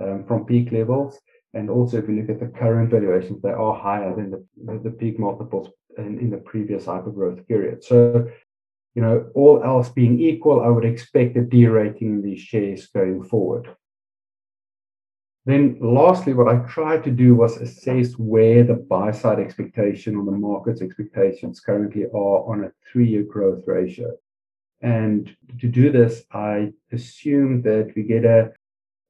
um, 0.00 0.24
from 0.26 0.44
peak 0.44 0.72
levels. 0.72 1.18
And 1.54 1.70
also, 1.70 1.98
if 1.98 2.08
you 2.08 2.16
look 2.16 2.28
at 2.28 2.40
the 2.40 2.58
current 2.58 2.90
valuations, 2.90 3.40
they 3.42 3.50
are 3.50 3.74
higher 3.74 4.14
than 4.14 4.30
the, 4.30 4.78
the 4.82 4.90
peak 4.90 5.18
multiples 5.18 5.70
in, 5.96 6.18
in 6.18 6.30
the 6.30 6.36
previous 6.36 6.84
hypergrowth 6.84 7.46
period. 7.48 7.82
So, 7.82 8.28
you 8.94 9.02
know, 9.02 9.30
all 9.34 9.62
else 9.62 9.88
being 9.88 10.20
equal, 10.20 10.60
I 10.60 10.68
would 10.68 10.84
expect 10.84 11.36
a 11.36 11.42
derating 11.42 12.08
in 12.08 12.22
these 12.22 12.40
shares 12.40 12.86
going 12.88 13.24
forward. 13.24 13.74
Then, 15.46 15.78
lastly, 15.80 16.34
what 16.34 16.48
I 16.48 16.58
tried 16.66 17.04
to 17.04 17.10
do 17.10 17.36
was 17.36 17.56
assess 17.58 18.14
where 18.18 18.64
the 18.64 18.74
buy 18.74 19.12
side 19.12 19.38
expectation 19.38 20.16
or 20.16 20.24
the 20.24 20.32
market's 20.32 20.82
expectations 20.82 21.60
currently 21.60 22.04
are 22.06 22.50
on 22.50 22.64
a 22.64 22.72
three 22.90 23.08
year 23.08 23.22
growth 23.22 23.62
ratio. 23.66 24.16
And 24.82 25.34
to 25.60 25.68
do 25.68 25.90
this, 25.90 26.24
I 26.32 26.72
assume 26.92 27.62
that 27.62 27.92
we 27.94 28.02
get 28.02 28.24
a 28.24 28.52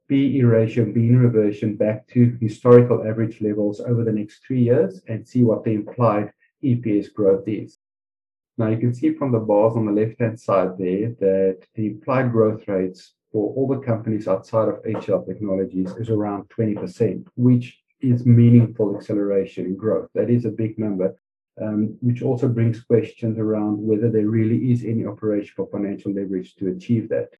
PE 0.09 0.43
ratio, 0.43 0.85
mean 0.85 1.17
reversion 1.17 1.77
back 1.77 2.07
to 2.09 2.37
historical 2.41 3.07
average 3.07 3.41
levels 3.41 3.81
over 3.81 4.05
the 4.05 4.13
next 4.13 4.45
three 4.47 4.63
years 4.63 5.03
and 5.09 5.27
see 5.27 5.43
what 5.43 5.65
the 5.65 5.75
implied 5.75 6.33
EPS 6.63 7.13
growth 7.13 7.47
is. 7.49 7.79
Now 8.59 8.69
you 8.69 8.79
can 8.79 8.95
see 8.95 9.15
from 9.15 9.33
the 9.33 9.39
bars 9.39 9.77
on 9.77 9.87
the 9.87 9.93
left-hand 9.93 10.41
side 10.41 10.79
there 10.79 11.11
that 11.21 11.67
the 11.75 11.87
implied 11.87 12.33
growth 12.33 12.67
rates 12.69 13.15
for 13.33 13.53
all 13.55 13.69
the 13.69 13.85
companies 13.85 14.29
outside 14.29 14.69
of 14.69 14.83
HCL 14.83 15.27
Technologies 15.27 15.93
is 15.99 16.09
around 16.09 16.49
20%, 16.49 17.27
which 17.37 17.79
is 18.01 18.25
meaningful 18.25 18.97
acceleration 18.97 19.67
in 19.67 19.77
growth. 19.77 20.09
That 20.15 20.31
is 20.31 20.45
a 20.45 20.51
big 20.51 20.79
number, 20.79 21.15
um, 21.61 21.99
which 22.01 22.23
also 22.23 22.49
brings 22.49 22.81
questions 22.81 23.39
around 23.39 23.79
whether 23.79 24.11
there 24.11 24.29
really 24.29 24.71
is 24.73 24.85
any 24.85 25.05
operational 25.05 25.67
financial 25.67 26.13
leverage 26.13 26.55
to 26.57 26.69
achieve 26.69 27.09
that. 27.11 27.31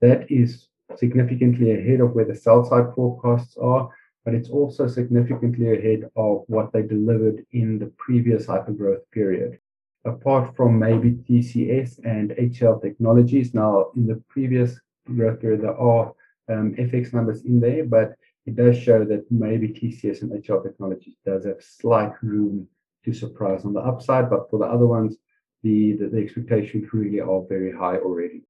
That 0.00 0.30
is 0.30 0.68
significantly 0.96 1.72
ahead 1.72 2.00
of 2.00 2.12
where 2.12 2.24
the 2.24 2.34
sell 2.34 2.64
side 2.64 2.94
forecasts 2.94 3.56
are, 3.56 3.88
but 4.24 4.34
it's 4.34 4.48
also 4.48 4.86
significantly 4.86 5.72
ahead 5.76 6.10
of 6.16 6.44
what 6.46 6.72
they 6.72 6.82
delivered 6.82 7.44
in 7.52 7.78
the 7.78 7.92
previous 7.98 8.46
hypergrowth 8.46 9.02
period. 9.12 9.58
Apart 10.04 10.54
from 10.56 10.78
maybe 10.78 11.12
TCS 11.12 11.98
and 12.04 12.30
HCL 12.30 12.82
Technologies, 12.82 13.54
now 13.54 13.90
in 13.96 14.06
the 14.06 14.22
previous 14.28 14.78
growth 15.06 15.40
period, 15.40 15.62
there 15.62 15.78
are 15.78 16.12
um, 16.50 16.74
FX 16.74 17.12
numbers 17.12 17.44
in 17.44 17.60
there, 17.60 17.84
but 17.84 18.14
it 18.46 18.56
does 18.56 18.76
show 18.76 19.04
that 19.04 19.24
maybe 19.30 19.68
TCS 19.68 20.22
and 20.22 20.30
HCL 20.32 20.62
Technologies 20.62 21.16
does 21.24 21.46
have 21.46 21.62
slight 21.62 22.12
room 22.22 22.68
to 23.04 23.12
surprise 23.12 23.64
on 23.64 23.72
the 23.72 23.80
upside, 23.80 24.28
but 24.30 24.50
for 24.50 24.58
the 24.58 24.66
other 24.66 24.86
ones, 24.86 25.16
the, 25.62 25.92
the, 25.92 26.08
the 26.08 26.18
expectations 26.18 26.92
really 26.92 27.20
are 27.20 27.42
very 27.48 27.72
high 27.72 27.96
already. 27.96 28.42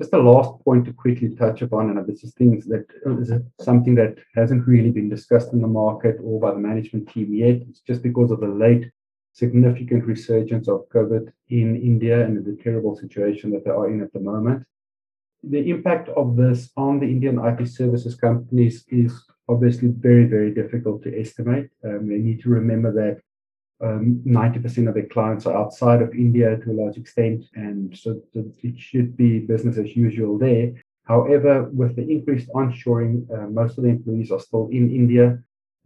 Just 0.00 0.12
a 0.12 0.18
last 0.18 0.62
point 0.64 0.84
to 0.86 0.92
quickly 0.92 1.34
touch 1.36 1.62
upon, 1.62 1.90
and 1.90 2.06
this 2.06 2.24
is 2.24 2.34
things 2.34 2.66
that 2.66 2.84
is 3.20 3.32
something 3.60 3.94
that 3.94 4.16
hasn't 4.34 4.66
really 4.66 4.90
been 4.90 5.08
discussed 5.08 5.52
in 5.52 5.60
the 5.60 5.68
market 5.68 6.16
or 6.20 6.40
by 6.40 6.50
the 6.50 6.58
management 6.58 7.08
team 7.08 7.32
yet. 7.32 7.62
It's 7.68 7.80
just 7.80 8.02
because 8.02 8.32
of 8.32 8.40
the 8.40 8.48
late 8.48 8.90
significant 9.32 10.04
resurgence 10.04 10.68
of 10.68 10.88
COVID 10.88 11.32
in 11.48 11.76
India 11.76 12.24
and 12.24 12.44
the 12.44 12.60
terrible 12.62 12.96
situation 12.96 13.50
that 13.50 13.64
they 13.64 13.70
are 13.70 13.88
in 13.88 14.00
at 14.02 14.12
the 14.12 14.20
moment. 14.20 14.64
The 15.42 15.70
impact 15.70 16.08
of 16.08 16.36
this 16.36 16.70
on 16.76 17.00
the 17.00 17.06
Indian 17.06 17.38
IT 17.38 17.68
services 17.68 18.14
companies 18.14 18.84
is 18.88 19.12
obviously 19.48 19.88
very, 19.88 20.24
very 20.24 20.54
difficult 20.54 21.02
to 21.02 21.20
estimate. 21.20 21.68
Um, 21.84 22.08
we 22.08 22.18
need 22.18 22.40
to 22.42 22.48
remember 22.48 22.92
that 22.92 23.20
um, 23.80 24.22
90% 24.26 24.88
of 24.88 24.94
their 24.94 25.06
clients 25.06 25.46
are 25.46 25.56
outside 25.56 26.00
of 26.02 26.14
India 26.14 26.56
to 26.58 26.70
a 26.70 26.78
large 26.80 26.96
extent, 26.96 27.44
and 27.54 27.96
so 27.96 28.20
it 28.34 28.78
should 28.78 29.16
be 29.16 29.40
business 29.40 29.78
as 29.78 29.96
usual 29.96 30.38
there. 30.38 30.72
However, 31.04 31.64
with 31.64 31.96
the 31.96 32.08
increased 32.10 32.48
onshoring, 32.54 33.30
uh, 33.30 33.48
most 33.48 33.76
of 33.76 33.84
the 33.84 33.90
employees 33.90 34.30
are 34.30 34.40
still 34.40 34.68
in 34.72 34.90
India. 34.90 35.38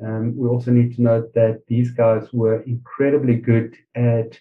Um, 0.04 0.36
we 0.36 0.46
also 0.48 0.70
need 0.70 0.94
to 0.96 1.02
note 1.02 1.34
that 1.34 1.62
these 1.66 1.90
guys 1.90 2.32
were 2.32 2.62
incredibly 2.62 3.36
good 3.36 3.76
at 3.96 4.38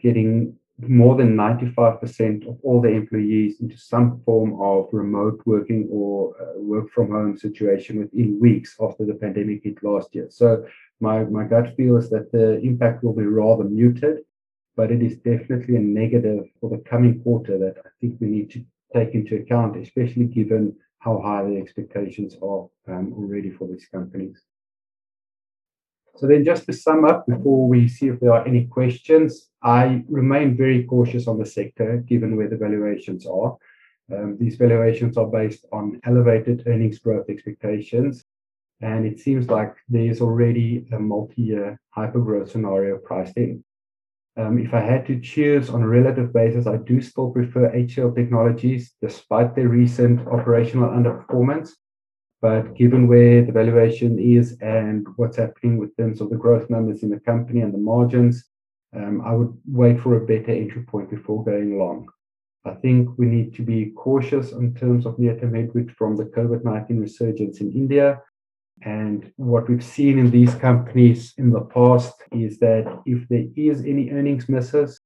getting 0.00 0.56
more 0.88 1.16
than 1.16 1.36
95% 1.36 2.48
of 2.48 2.58
all 2.62 2.80
the 2.80 2.88
employees 2.88 3.60
into 3.60 3.76
some 3.76 4.22
form 4.24 4.58
of 4.60 4.88
remote 4.92 5.42
working 5.44 5.88
or 5.90 6.34
uh, 6.40 6.58
work 6.58 6.90
from 6.90 7.10
home 7.10 7.36
situation 7.36 7.98
within 7.98 8.38
weeks 8.40 8.76
after 8.80 9.04
the 9.04 9.14
pandemic 9.14 9.62
hit 9.64 9.82
last 9.82 10.14
year. 10.14 10.28
So 10.30 10.64
my, 11.00 11.24
my 11.24 11.44
gut 11.44 11.74
feel 11.76 11.96
is 11.96 12.10
that 12.10 12.30
the 12.30 12.60
impact 12.60 13.02
will 13.02 13.14
be 13.14 13.24
rather 13.24 13.64
muted, 13.64 14.18
but 14.76 14.92
it 14.92 15.02
is 15.02 15.16
definitely 15.16 15.76
a 15.76 15.80
negative 15.80 16.44
for 16.60 16.70
the 16.70 16.82
coming 16.88 17.22
quarter 17.22 17.58
that 17.58 17.76
I 17.84 17.88
think 18.00 18.20
we 18.20 18.28
need 18.28 18.50
to 18.52 18.64
take 18.94 19.14
into 19.14 19.36
account, 19.36 19.76
especially 19.76 20.24
given 20.24 20.76
how 20.98 21.20
high 21.20 21.44
the 21.44 21.56
expectations 21.56 22.36
are 22.42 22.68
um, 22.88 23.14
already 23.16 23.50
for 23.50 23.66
these 23.66 23.86
companies. 23.90 24.42
So 26.16 26.26
then 26.26 26.44
just 26.44 26.66
to 26.66 26.72
sum 26.72 27.06
up 27.06 27.26
before 27.26 27.66
we 27.66 27.88
see 27.88 28.08
if 28.08 28.20
there 28.20 28.32
are 28.32 28.46
any 28.46 28.66
questions, 28.66 29.48
I 29.62 30.04
remain 30.08 30.56
very 30.56 30.84
cautious 30.84 31.26
on 31.26 31.38
the 31.38 31.46
sector 31.46 31.98
given 32.06 32.36
where 32.36 32.48
the 32.48 32.56
valuations 32.56 33.26
are. 33.26 33.56
Um, 34.12 34.36
these 34.38 34.56
valuations 34.56 35.16
are 35.16 35.26
based 35.26 35.64
on 35.72 36.00
elevated 36.04 36.64
earnings 36.66 36.98
growth 36.98 37.30
expectations, 37.30 38.24
and 38.80 39.04
it 39.04 39.20
seems 39.20 39.48
like 39.48 39.74
there's 39.88 40.20
already 40.20 40.86
a 40.92 40.98
multi-year 40.98 41.78
hypergrowth 41.96 42.50
scenario 42.50 42.98
priced 42.98 43.36
in. 43.36 43.62
Um, 44.36 44.58
if 44.58 44.72
I 44.72 44.80
had 44.80 45.06
to 45.06 45.20
choose 45.20 45.68
on 45.68 45.82
a 45.82 45.88
relative 45.88 46.32
basis, 46.32 46.66
I 46.66 46.76
do 46.78 47.00
still 47.00 47.30
prefer 47.30 47.70
HCL 47.70 48.14
Technologies 48.14 48.94
despite 49.02 49.54
their 49.54 49.68
recent 49.68 50.26
operational 50.28 50.88
underperformance. 50.88 51.70
But 52.40 52.74
given 52.74 53.06
where 53.06 53.44
the 53.44 53.52
valuation 53.52 54.18
is 54.18 54.56
and 54.62 55.06
what's 55.16 55.36
happening 55.36 55.76
with 55.76 55.94
terms 55.96 56.22
of 56.22 56.30
the 56.30 56.36
growth 56.36 56.70
numbers 56.70 57.02
in 57.02 57.10
the 57.10 57.20
company 57.20 57.60
and 57.60 57.74
the 57.74 57.78
margins, 57.78 58.44
um, 58.96 59.20
I 59.20 59.34
would 59.34 59.52
wait 59.66 60.00
for 60.00 60.16
a 60.16 60.26
better 60.26 60.52
entry 60.52 60.82
point 60.82 61.10
before 61.10 61.44
going 61.44 61.78
long. 61.78 62.08
I 62.64 62.74
think 62.74 63.10
we 63.18 63.26
need 63.26 63.54
to 63.56 63.62
be 63.62 63.92
cautious 63.96 64.52
in 64.52 64.74
terms 64.74 65.06
of 65.06 65.18
near-term 65.18 65.54
headwinds 65.54 65.92
from 65.92 66.16
the 66.16 66.24
COVID-19 66.24 67.00
resurgence 67.00 67.60
in 67.60 67.72
India. 67.72 68.22
And 68.82 69.32
what 69.36 69.68
we've 69.68 69.84
seen 69.84 70.18
in 70.18 70.30
these 70.30 70.54
companies 70.54 71.34
in 71.36 71.50
the 71.50 71.60
past 71.60 72.14
is 72.32 72.58
that 72.60 73.02
if 73.04 73.28
there 73.28 73.46
is 73.56 73.82
any 73.82 74.10
earnings 74.10 74.48
misses, 74.48 75.00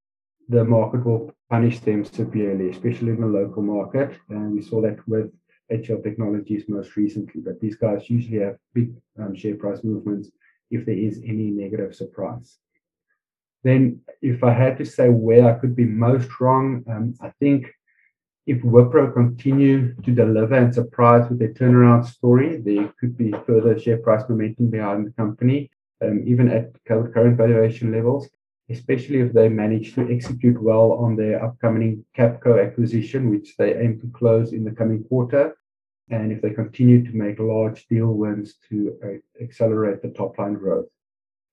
the 0.47 0.63
market 0.63 1.05
will 1.05 1.33
punish 1.49 1.79
them 1.79 2.05
severely, 2.05 2.69
especially 2.69 3.09
in 3.09 3.21
the 3.21 3.27
local 3.27 3.63
market. 3.63 4.17
And 4.29 4.53
we 4.53 4.61
saw 4.61 4.81
that 4.81 5.05
with 5.07 5.31
HCL 5.71 6.03
Technologies 6.03 6.65
most 6.67 6.95
recently, 6.95 7.41
but 7.41 7.59
these 7.59 7.75
guys 7.75 8.09
usually 8.09 8.39
have 8.39 8.57
big 8.73 8.93
um, 9.19 9.35
share 9.35 9.55
price 9.55 9.83
movements 9.83 10.29
if 10.71 10.85
there 10.85 10.95
is 10.97 11.17
any 11.23 11.49
negative 11.49 11.95
surprise. 11.95 12.57
Then, 13.63 14.01
if 14.21 14.43
I 14.43 14.53
had 14.53 14.77
to 14.77 14.85
say 14.85 15.09
where 15.09 15.49
I 15.49 15.59
could 15.59 15.75
be 15.75 15.85
most 15.85 16.29
wrong, 16.39 16.83
um, 16.87 17.15
I 17.19 17.31
think 17.39 17.73
if 18.45 18.61
Wipro 18.61 19.11
continue 19.11 19.95
to 20.03 20.11
deliver 20.11 20.53
and 20.53 20.73
surprise 20.73 21.27
with 21.29 21.39
their 21.39 21.53
turnaround 21.53 22.05
story, 22.05 22.57
there 22.57 22.93
could 22.99 23.17
be 23.17 23.33
further 23.47 23.77
share 23.79 23.97
price 23.97 24.23
momentum 24.29 24.69
behind 24.69 25.07
the 25.07 25.11
company, 25.11 25.71
um, 26.03 26.21
even 26.25 26.49
at 26.49 26.71
current 26.85 27.37
valuation 27.37 27.91
levels, 27.91 28.29
especially 28.69 29.19
if 29.19 29.33
they 29.33 29.49
manage 29.49 29.95
to 29.95 30.11
execute 30.11 30.61
well 30.61 30.91
on 30.93 31.15
their 31.15 31.43
upcoming 31.43 32.05
Capco 32.15 32.63
acquisition, 32.63 33.31
which 33.31 33.57
they 33.57 33.75
aim 33.75 33.99
to 33.99 34.07
close 34.07 34.53
in 34.53 34.63
the 34.63 34.71
coming 34.71 35.03
quarter, 35.03 35.57
and 36.09 36.31
if 36.31 36.39
they 36.41 36.51
continue 36.51 37.03
to 37.03 37.17
make 37.17 37.39
large 37.39 37.87
deal 37.87 38.13
wins 38.13 38.55
to 38.69 38.95
uh, 39.03 39.43
accelerate 39.43 40.03
the 40.03 40.09
top 40.09 40.37
line 40.37 40.53
growth. 40.53 40.85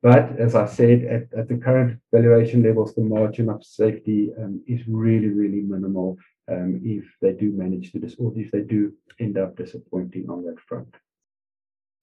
But 0.03 0.39
as 0.39 0.55
I 0.55 0.67
said, 0.67 1.05
at, 1.05 1.33
at 1.39 1.49
the 1.49 1.57
current 1.57 2.01
valuation 2.13 2.63
levels, 2.63 2.95
the 2.95 3.03
margin 3.03 3.49
of 3.49 3.65
safety 3.65 4.31
um, 4.37 4.61
is 4.67 4.81
really, 4.89 5.29
really 5.29 5.63
minimal 5.63 6.19
um, 6.51 6.81
if 6.85 7.05
they 7.21 7.33
do 7.33 7.53
manage 7.53 7.93
to 7.93 7.99
dis- 7.99 8.17
or 8.19 8.33
if 8.37 8.51
they 8.51 8.61
do 8.61 8.93
end 9.21 9.39
up 9.39 9.57
disappointing 9.57 10.29
on 10.29 10.45
that 10.45 10.61
front. 10.61 10.95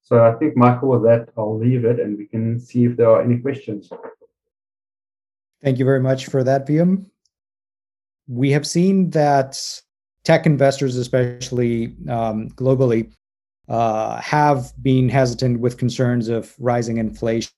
So 0.01 0.23
I 0.23 0.33
think, 0.35 0.55
Michael, 0.55 0.89
with 0.89 1.03
that, 1.03 1.29
I'll 1.37 1.57
leave 1.57 1.85
it 1.85 1.99
and 1.99 2.17
we 2.17 2.25
can 2.25 2.59
see 2.59 2.85
if 2.85 2.97
there 2.97 3.09
are 3.09 3.21
any 3.21 3.37
questions. 3.37 3.89
Thank 5.61 5.77
you 5.77 5.85
very 5.85 5.99
much 5.99 6.27
for 6.27 6.43
that, 6.43 6.67
Wium. 6.67 7.05
We 8.27 8.51
have 8.51 8.65
seen 8.65 9.09
that 9.11 9.59
tech 10.23 10.45
investors, 10.45 10.95
especially 10.95 11.95
um, 12.07 12.49
globally, 12.51 13.11
uh, 13.67 14.19
have 14.21 14.71
been 14.81 15.09
hesitant 15.09 15.59
with 15.59 15.77
concerns 15.77 16.27
of 16.27 16.55
rising 16.59 16.97
inflation 16.97 17.51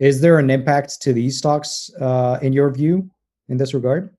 Is 0.00 0.20
there 0.20 0.38
an 0.38 0.50
impact 0.50 1.00
to 1.02 1.12
these 1.12 1.38
stocks 1.38 1.90
uh, 2.00 2.38
in 2.42 2.52
your 2.52 2.70
view 2.70 3.08
in 3.48 3.56
this 3.56 3.74
regard? 3.74 4.14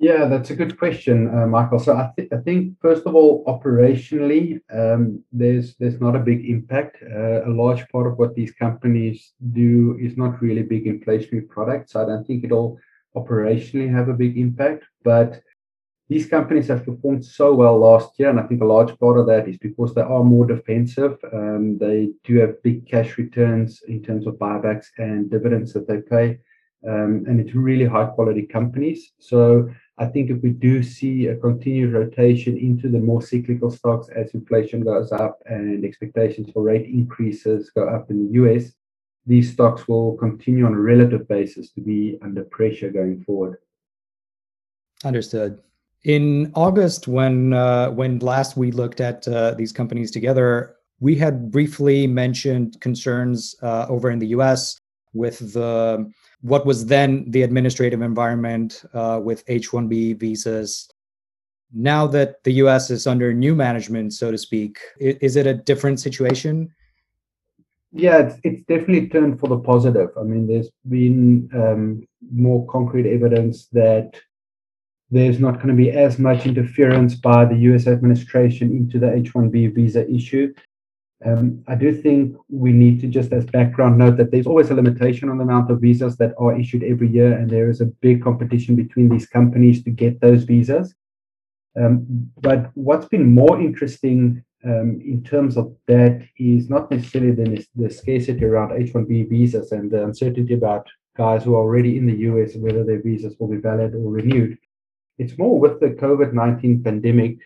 Yeah, 0.00 0.24
that's 0.28 0.48
a 0.48 0.56
good 0.56 0.78
question, 0.78 1.28
uh, 1.28 1.46
Michael. 1.46 1.78
So 1.78 1.94
I, 1.94 2.10
th- 2.16 2.30
I, 2.32 2.38
think 2.38 2.78
first 2.80 3.04
of 3.04 3.14
all, 3.14 3.44
operationally, 3.44 4.58
um, 4.72 5.22
there's 5.30 5.76
there's 5.76 6.00
not 6.00 6.16
a 6.16 6.20
big 6.30 6.48
impact. 6.48 6.96
Uh, 7.02 7.44
a 7.44 7.52
large 7.52 7.86
part 7.90 8.06
of 8.06 8.16
what 8.16 8.34
these 8.34 8.50
companies 8.52 9.34
do 9.52 9.98
is 10.00 10.16
not 10.16 10.40
really 10.40 10.62
big 10.62 10.86
inflationary 10.86 11.46
products. 11.46 11.92
So 11.92 12.02
I 12.02 12.06
don't 12.06 12.26
think 12.26 12.44
it'll 12.44 12.78
operationally 13.14 13.92
have 13.94 14.08
a 14.08 14.14
big 14.14 14.38
impact. 14.38 14.84
But 15.04 15.42
these 16.08 16.26
companies 16.26 16.68
have 16.68 16.86
performed 16.86 17.22
so 17.22 17.54
well 17.54 17.78
last 17.78 18.18
year, 18.18 18.30
and 18.30 18.40
I 18.40 18.44
think 18.44 18.62
a 18.62 18.72
large 18.76 18.98
part 18.98 19.18
of 19.18 19.26
that 19.26 19.48
is 19.50 19.58
because 19.58 19.94
they 19.94 20.00
are 20.00 20.24
more 20.24 20.46
defensive. 20.46 21.18
Um, 21.30 21.76
they 21.76 22.08
do 22.24 22.38
have 22.38 22.62
big 22.62 22.88
cash 22.88 23.18
returns 23.18 23.82
in 23.86 24.02
terms 24.02 24.26
of 24.26 24.36
buybacks 24.36 24.86
and 24.96 25.30
dividends 25.30 25.74
that 25.74 25.86
they 25.86 26.00
pay. 26.00 26.38
Um, 26.88 27.24
and 27.28 27.38
it's 27.40 27.54
really 27.54 27.84
high 27.84 28.06
quality 28.06 28.46
companies. 28.46 29.12
So 29.18 29.68
I 30.00 30.06
think 30.06 30.30
if 30.30 30.42
we 30.42 30.48
do 30.48 30.82
see 30.82 31.26
a 31.26 31.36
continued 31.36 31.92
rotation 31.92 32.56
into 32.56 32.88
the 32.88 32.98
more 32.98 33.20
cyclical 33.20 33.70
stocks 33.70 34.08
as 34.08 34.32
inflation 34.32 34.82
goes 34.82 35.12
up 35.12 35.42
and 35.44 35.84
expectations 35.84 36.48
for 36.54 36.62
rate 36.62 36.86
increases 36.86 37.70
go 37.74 37.86
up 37.86 38.10
in 38.10 38.26
the 38.26 38.32
US, 38.42 38.72
these 39.26 39.52
stocks 39.52 39.86
will 39.86 40.16
continue 40.16 40.64
on 40.64 40.72
a 40.72 40.80
relative 40.80 41.28
basis 41.28 41.70
to 41.72 41.82
be 41.82 42.18
under 42.22 42.44
pressure 42.44 42.88
going 42.88 43.22
forward. 43.24 43.58
Understood. 45.04 45.60
In 46.04 46.50
August, 46.54 47.06
when 47.06 47.52
uh, 47.52 47.90
when 47.90 48.20
last 48.20 48.56
we 48.56 48.70
looked 48.70 49.02
at 49.02 49.28
uh, 49.28 49.52
these 49.52 49.70
companies 49.70 50.10
together, 50.10 50.76
we 51.00 51.14
had 51.14 51.50
briefly 51.50 52.06
mentioned 52.06 52.80
concerns 52.80 53.54
uh, 53.62 53.84
over 53.90 54.10
in 54.10 54.18
the 54.18 54.28
U.S. 54.28 54.79
with 55.12 55.52
the 55.52 56.10
what 56.42 56.64
was 56.64 56.86
then 56.86 57.30
the 57.30 57.42
administrative 57.42 58.02
environment 58.02 58.82
uh, 58.94 59.20
with 59.22 59.44
H-1B 59.48 60.18
visas. 60.18 60.88
Now 61.72 62.06
that 62.08 62.42
the 62.44 62.52
U.S. 62.64 62.90
is 62.90 63.06
under 63.06 63.32
new 63.32 63.54
management, 63.54 64.12
so 64.12 64.30
to 64.30 64.38
speak, 64.38 64.78
is 64.98 65.36
it 65.36 65.46
a 65.46 65.54
different 65.54 66.00
situation? 66.00 66.72
Yeah, 67.92 68.18
it's, 68.18 68.36
it's 68.44 68.62
definitely 68.66 69.08
turned 69.08 69.38
for 69.40 69.48
the 69.48 69.58
positive. 69.58 70.10
I 70.18 70.22
mean, 70.22 70.46
there's 70.46 70.70
been 70.88 71.48
um, 71.54 72.06
more 72.32 72.66
concrete 72.66 73.12
evidence 73.12 73.66
that 73.72 74.20
there's 75.10 75.40
not 75.40 75.56
going 75.56 75.68
to 75.68 75.74
be 75.74 75.90
as 75.90 76.18
much 76.18 76.46
interference 76.46 77.16
by 77.16 77.44
the 77.44 77.56
US 77.56 77.88
administration 77.88 78.70
into 78.70 78.98
the 78.98 79.12
H 79.12 79.32
1B 79.32 79.74
visa 79.74 80.08
issue. 80.08 80.54
Um, 81.24 81.62
I 81.68 81.74
do 81.74 81.92
think 81.92 82.34
we 82.48 82.72
need 82.72 83.00
to 83.00 83.06
just, 83.06 83.32
as 83.32 83.44
background, 83.44 83.98
note 83.98 84.16
that 84.16 84.30
there's 84.30 84.46
always 84.46 84.70
a 84.70 84.74
limitation 84.74 85.28
on 85.28 85.36
the 85.36 85.44
amount 85.44 85.70
of 85.70 85.80
visas 85.80 86.16
that 86.16 86.32
are 86.38 86.58
issued 86.58 86.82
every 86.82 87.08
year, 87.08 87.32
and 87.36 87.50
there 87.50 87.68
is 87.68 87.80
a 87.80 87.86
big 87.86 88.22
competition 88.22 88.74
between 88.74 89.08
these 89.10 89.26
companies 89.26 89.84
to 89.84 89.90
get 89.90 90.20
those 90.20 90.44
visas. 90.44 90.94
Um, 91.78 92.30
but 92.40 92.70
what's 92.74 93.06
been 93.06 93.34
more 93.34 93.60
interesting 93.60 94.42
um, 94.64 95.00
in 95.04 95.22
terms 95.22 95.56
of 95.56 95.74
that 95.86 96.22
is 96.38 96.68
not 96.68 96.90
necessarily 96.90 97.32
the, 97.32 97.64
the 97.76 97.90
scarcity 97.90 98.44
around 98.44 98.72
H-1B 98.72 99.28
visas 99.28 99.72
and 99.72 99.90
the 99.90 100.04
uncertainty 100.04 100.54
about 100.54 100.86
guys 101.16 101.44
who 101.44 101.54
are 101.54 101.58
already 101.58 101.96
in 101.96 102.06
the 102.06 102.18
US 102.30 102.56
whether 102.56 102.84
their 102.84 103.02
visas 103.02 103.36
will 103.38 103.48
be 103.48 103.56
valid 103.56 103.94
or 103.94 104.10
renewed. 104.10 104.58
It's 105.18 105.38
more 105.38 105.58
with 105.58 105.80
the 105.80 105.90
COVID 105.90 106.32
19 106.32 106.82
pandemic, 106.82 107.38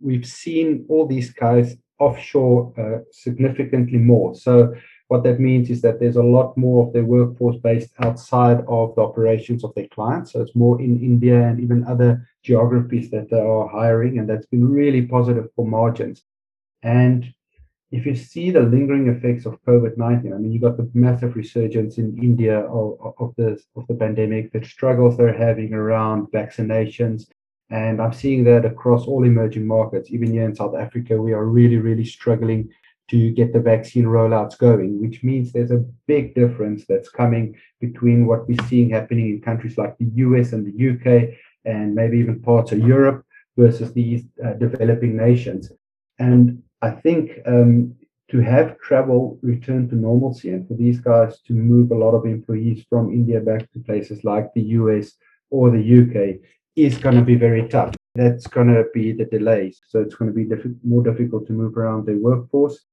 we've 0.00 0.26
seen 0.26 0.84
all 0.88 1.06
these 1.06 1.32
guys 1.32 1.76
offshore 1.98 2.72
uh, 2.78 3.04
significantly 3.10 3.98
more. 3.98 4.34
So 4.34 4.74
what 5.08 5.22
that 5.24 5.38
means 5.38 5.70
is 5.70 5.82
that 5.82 6.00
there's 6.00 6.16
a 6.16 6.22
lot 6.22 6.56
more 6.56 6.86
of 6.86 6.92
their 6.92 7.04
workforce 7.04 7.56
based 7.56 7.90
outside 8.00 8.64
of 8.68 8.94
the 8.94 9.02
operations 9.02 9.62
of 9.62 9.74
their 9.74 9.88
clients. 9.88 10.32
So 10.32 10.40
it's 10.40 10.56
more 10.56 10.80
in 10.80 11.00
India 11.00 11.40
and 11.40 11.60
even 11.60 11.84
other 11.86 12.28
geographies 12.42 13.10
that 13.10 13.30
they 13.30 13.40
are 13.40 13.68
hiring, 13.68 14.18
and 14.18 14.28
that's 14.28 14.46
been 14.46 14.68
really 14.68 15.02
positive 15.02 15.48
for 15.54 15.66
margins. 15.66 16.22
And 16.82 17.32
if 17.90 18.06
you 18.06 18.16
see 18.16 18.50
the 18.50 18.60
lingering 18.60 19.08
effects 19.08 19.46
of 19.46 19.62
COVID-19, 19.62 20.34
I 20.34 20.38
mean, 20.38 20.52
you 20.52 20.58
got 20.58 20.76
the 20.76 20.90
massive 20.94 21.36
resurgence 21.36 21.98
in 21.98 22.18
India 22.18 22.60
of, 22.60 23.14
of 23.18 23.34
the 23.36 23.60
of 23.76 23.86
the 23.86 23.94
pandemic, 23.94 24.52
the 24.52 24.64
struggles 24.64 25.16
they're 25.16 25.32
having 25.48 25.72
around 25.74 26.26
vaccinations, 26.32 27.28
and 27.74 28.00
I'm 28.00 28.12
seeing 28.12 28.44
that 28.44 28.64
across 28.64 29.04
all 29.06 29.24
emerging 29.24 29.66
markets. 29.66 30.12
Even 30.12 30.30
here 30.30 30.44
in 30.44 30.54
South 30.54 30.76
Africa, 30.76 31.20
we 31.20 31.32
are 31.32 31.44
really, 31.44 31.78
really 31.78 32.04
struggling 32.04 32.70
to 33.10 33.32
get 33.32 33.52
the 33.52 33.58
vaccine 33.58 34.04
rollouts 34.04 34.56
going, 34.56 35.02
which 35.02 35.24
means 35.24 35.50
there's 35.50 35.72
a 35.72 35.84
big 36.06 36.36
difference 36.36 36.84
that's 36.88 37.08
coming 37.08 37.56
between 37.80 38.26
what 38.26 38.48
we're 38.48 38.68
seeing 38.68 38.90
happening 38.90 39.28
in 39.30 39.40
countries 39.40 39.76
like 39.76 39.98
the 39.98 40.08
US 40.26 40.52
and 40.52 40.64
the 40.64 40.76
UK, 40.90 41.34
and 41.64 41.96
maybe 41.96 42.16
even 42.18 42.40
parts 42.40 42.70
of 42.70 42.78
Europe 42.78 43.26
versus 43.56 43.92
these 43.92 44.22
uh, 44.44 44.52
developing 44.52 45.16
nations. 45.16 45.72
And 46.20 46.62
I 46.80 46.90
think 46.92 47.40
um, 47.44 47.96
to 48.30 48.38
have 48.38 48.78
travel 48.78 49.36
return 49.42 49.88
to 49.88 49.96
normalcy 49.96 50.50
and 50.50 50.66
for 50.68 50.74
these 50.74 51.00
guys 51.00 51.40
to 51.48 51.52
move 51.52 51.90
a 51.90 51.98
lot 51.98 52.14
of 52.14 52.24
employees 52.24 52.84
from 52.88 53.12
India 53.12 53.40
back 53.40 53.72
to 53.72 53.80
places 53.80 54.22
like 54.22 54.54
the 54.54 54.62
US 54.78 55.14
or 55.50 55.70
the 55.70 55.84
UK 56.00 56.40
is 56.76 56.98
going 56.98 57.16
to 57.16 57.22
be 57.22 57.36
very 57.36 57.68
tough. 57.68 57.94
That's 58.14 58.46
going 58.46 58.68
to 58.68 58.84
be 58.92 59.12
the 59.12 59.24
delays. 59.24 59.80
So 59.88 60.00
it's 60.00 60.14
going 60.14 60.30
to 60.30 60.34
be 60.34 60.44
diff- 60.44 60.76
more 60.84 61.02
difficult 61.02 61.46
to 61.46 61.52
move 61.52 61.76
around 61.76 62.06
their 62.06 62.16
workforce. 62.16 62.84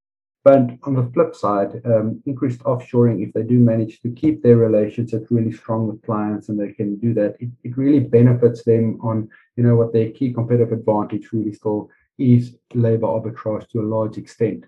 But 0.43 0.71
on 0.83 0.95
the 0.95 1.09
flip 1.13 1.35
side, 1.35 1.81
um, 1.85 2.21
increased 2.25 2.61
offshoring, 2.61 3.23
if 3.25 3.31
they 3.33 3.43
do 3.43 3.59
manage 3.59 4.01
to 4.01 4.09
keep 4.09 4.41
their 4.41 4.57
relationships 4.57 5.27
really 5.29 5.51
strong 5.51 5.87
with 5.87 6.01
clients 6.01 6.49
and 6.49 6.59
they 6.59 6.73
can 6.73 6.97
do 6.97 7.13
that, 7.13 7.35
it, 7.39 7.49
it 7.63 7.77
really 7.77 7.99
benefits 7.99 8.63
them 8.63 8.99
on, 9.03 9.29
you 9.55 9.63
know, 9.63 9.75
what 9.75 9.93
their 9.93 10.09
key 10.09 10.33
competitive 10.33 10.71
advantage 10.71 11.31
really 11.31 11.53
still 11.53 11.89
is 12.17 12.55
labor 12.73 13.05
arbitrage 13.05 13.67
to 13.69 13.81
a 13.81 13.83
large 13.83 14.17
extent. 14.17 14.65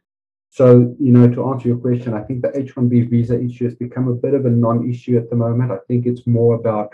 So, 0.51 0.95
you 0.99 1.11
know, 1.11 1.27
to 1.27 1.49
answer 1.49 1.69
your 1.69 1.77
question, 1.77 2.13
I 2.13 2.21
think 2.21 2.43
the 2.43 2.55
H-1B 2.55 3.09
visa 3.09 3.41
issue 3.41 3.65
has 3.65 3.73
become 3.73 4.07
a 4.07 4.13
bit 4.13 4.35
of 4.35 4.45
a 4.45 4.51
non-issue 4.51 5.17
at 5.17 5.31
the 5.31 5.35
moment. 5.35 5.71
I 5.71 5.77
think 5.87 6.05
it's 6.05 6.27
more 6.27 6.53
about 6.53 6.93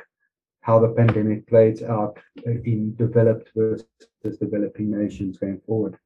how 0.69 0.77
the 0.77 0.93
pandemic 0.99 1.47
plays 1.47 1.82
out 1.82 2.15
in 2.45 2.93
developed 2.95 3.49
versus 3.55 4.38
developing 4.39 4.91
nations 4.91 5.39
going 5.39 5.60
forward. 5.65 5.97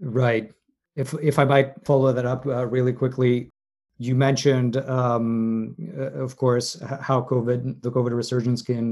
Right. 0.00 0.50
If 0.96 1.08
if 1.30 1.38
I 1.38 1.44
might 1.44 1.68
follow 1.84 2.10
that 2.12 2.24
up 2.24 2.46
uh, 2.46 2.66
really 2.66 2.94
quickly, 3.02 3.50
you 3.98 4.14
mentioned, 4.14 4.78
um, 4.98 5.76
uh, 5.98 6.24
of 6.26 6.36
course, 6.42 6.68
how 7.08 7.18
COVID, 7.20 7.82
the 7.82 7.90
COVID 7.90 8.14
resurgence 8.22 8.62
can 8.62 8.84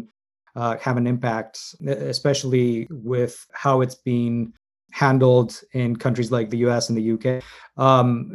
uh, 0.54 0.76
have 0.86 0.96
an 0.98 1.06
impact, 1.06 1.54
especially 1.86 2.86
with 2.90 3.34
how 3.62 3.80
it's 3.80 3.98
being 4.12 4.52
handled 4.90 5.50
in 5.72 5.96
countries 5.96 6.30
like 6.30 6.50
the 6.50 6.60
US 6.68 6.90
and 6.90 6.98
the 6.98 7.08
UK. 7.16 7.26
Um, 7.86 8.30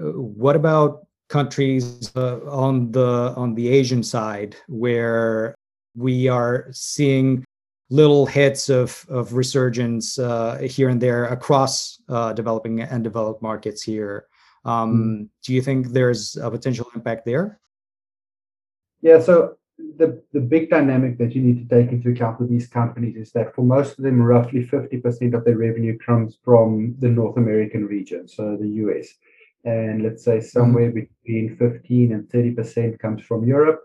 what 0.45 0.55
about 0.55 1.05
countries 1.29 2.11
uh, 2.15 2.39
on 2.65 2.91
the 2.91 3.33
on 3.41 3.55
the 3.55 3.67
Asian 3.79 4.03
side 4.03 4.55
where 4.67 5.55
we 5.95 6.27
are 6.27 6.67
seeing 6.71 7.43
little 7.89 8.25
hits 8.25 8.69
of, 8.69 9.05
of 9.09 9.33
resurgence 9.33 10.17
uh, 10.17 10.57
here 10.59 10.89
and 10.89 11.01
there 11.01 11.25
across 11.25 12.01
uh, 12.07 12.31
developing 12.33 12.81
and 12.81 13.03
developed 13.03 13.41
markets 13.41 13.83
here. 13.83 14.25
Um, 14.63 14.95
mm. 14.95 15.29
Do 15.43 15.53
you 15.53 15.61
think 15.61 15.87
there's 15.87 16.37
a 16.37 16.49
potential 16.49 16.87
impact 16.95 17.25
there? 17.25 17.59
Yeah, 19.01 19.19
so 19.19 19.57
the, 19.97 20.23
the 20.31 20.39
big 20.39 20.69
dynamic 20.69 21.17
that 21.17 21.35
you 21.35 21.41
need 21.41 21.67
to 21.67 21.75
take 21.75 21.91
into 21.91 22.11
account 22.11 22.39
with 22.39 22.49
these 22.49 22.67
companies 22.67 23.17
is 23.17 23.31
that 23.33 23.53
for 23.53 23.63
most 23.63 23.97
of 23.97 24.05
them, 24.05 24.21
roughly 24.21 24.65
50% 24.65 25.33
of 25.33 25.43
their 25.43 25.57
revenue 25.57 25.97
comes 25.97 26.37
from 26.45 26.95
the 26.99 27.09
North 27.09 27.35
American 27.35 27.85
region, 27.85 28.27
so 28.27 28.55
the 28.55 28.67
US. 28.85 29.15
And 29.65 30.01
let's 30.01 30.23
say 30.23 30.39
somewhere 30.39 30.91
mm. 30.91 31.07
between 31.25 31.57
15 31.57 32.13
and 32.13 32.23
30% 32.29 32.99
comes 32.99 33.21
from 33.21 33.45
Europe 33.45 33.81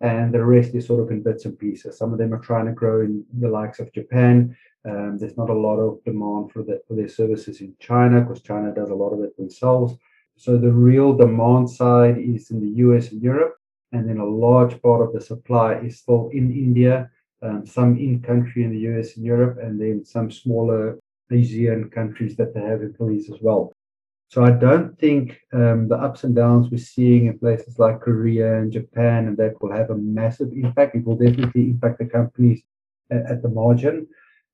and 0.00 0.32
the 0.32 0.42
rest 0.42 0.74
is 0.74 0.86
sort 0.86 1.00
of 1.00 1.10
in 1.10 1.22
bits 1.22 1.44
and 1.44 1.58
pieces. 1.58 1.98
Some 1.98 2.12
of 2.12 2.18
them 2.18 2.32
are 2.32 2.38
trying 2.38 2.66
to 2.66 2.72
grow 2.72 3.02
in 3.02 3.24
the 3.38 3.48
likes 3.48 3.80
of 3.80 3.92
Japan. 3.92 4.56
Um, 4.88 5.18
there's 5.18 5.36
not 5.36 5.50
a 5.50 5.54
lot 5.54 5.76
of 5.76 6.02
demand 6.04 6.52
for, 6.52 6.62
the, 6.62 6.80
for 6.88 6.94
their 6.94 7.08
services 7.08 7.60
in 7.60 7.74
China 7.78 8.22
because 8.22 8.40
China 8.42 8.72
does 8.74 8.90
a 8.90 8.94
lot 8.94 9.10
of 9.10 9.20
it 9.20 9.36
themselves. 9.36 9.94
So 10.36 10.56
the 10.56 10.72
real 10.72 11.12
demand 11.12 11.68
side 11.68 12.16
is 12.16 12.50
in 12.50 12.60
the 12.60 12.70
US 12.84 13.12
and 13.12 13.22
Europe, 13.22 13.56
and 13.92 14.08
then 14.08 14.18
a 14.18 14.24
large 14.24 14.80
part 14.80 15.06
of 15.06 15.12
the 15.12 15.20
supply 15.20 15.74
is 15.80 15.98
still 15.98 16.30
in 16.32 16.50
India, 16.50 17.10
um, 17.42 17.66
some 17.66 17.98
in 17.98 18.22
country 18.22 18.64
in 18.64 18.70
the 18.70 18.78
US 18.90 19.16
and 19.16 19.24
Europe, 19.26 19.58
and 19.60 19.78
then 19.78 20.02
some 20.04 20.30
smaller 20.30 20.98
Asian 21.30 21.90
countries 21.90 22.36
that 22.36 22.54
they 22.54 22.60
have 22.60 22.80
employees 22.80 23.30
as 23.30 23.40
well. 23.42 23.74
So 24.30 24.44
I 24.44 24.52
don't 24.52 24.96
think 24.96 25.40
um, 25.52 25.88
the 25.88 25.96
ups 25.96 26.22
and 26.22 26.36
downs 26.36 26.70
we're 26.70 26.78
seeing 26.78 27.26
in 27.26 27.36
places 27.36 27.80
like 27.80 28.00
Korea 28.00 28.58
and 28.58 28.70
Japan 28.70 29.26
and 29.26 29.36
that 29.38 29.60
will 29.60 29.72
have 29.72 29.90
a 29.90 29.96
massive 29.96 30.52
impact. 30.52 30.94
It 30.94 31.04
will 31.04 31.16
definitely 31.16 31.62
impact 31.62 31.98
the 31.98 32.06
companies 32.06 32.62
at, 33.10 33.26
at 33.26 33.42
the 33.42 33.48
margin. 33.48 34.06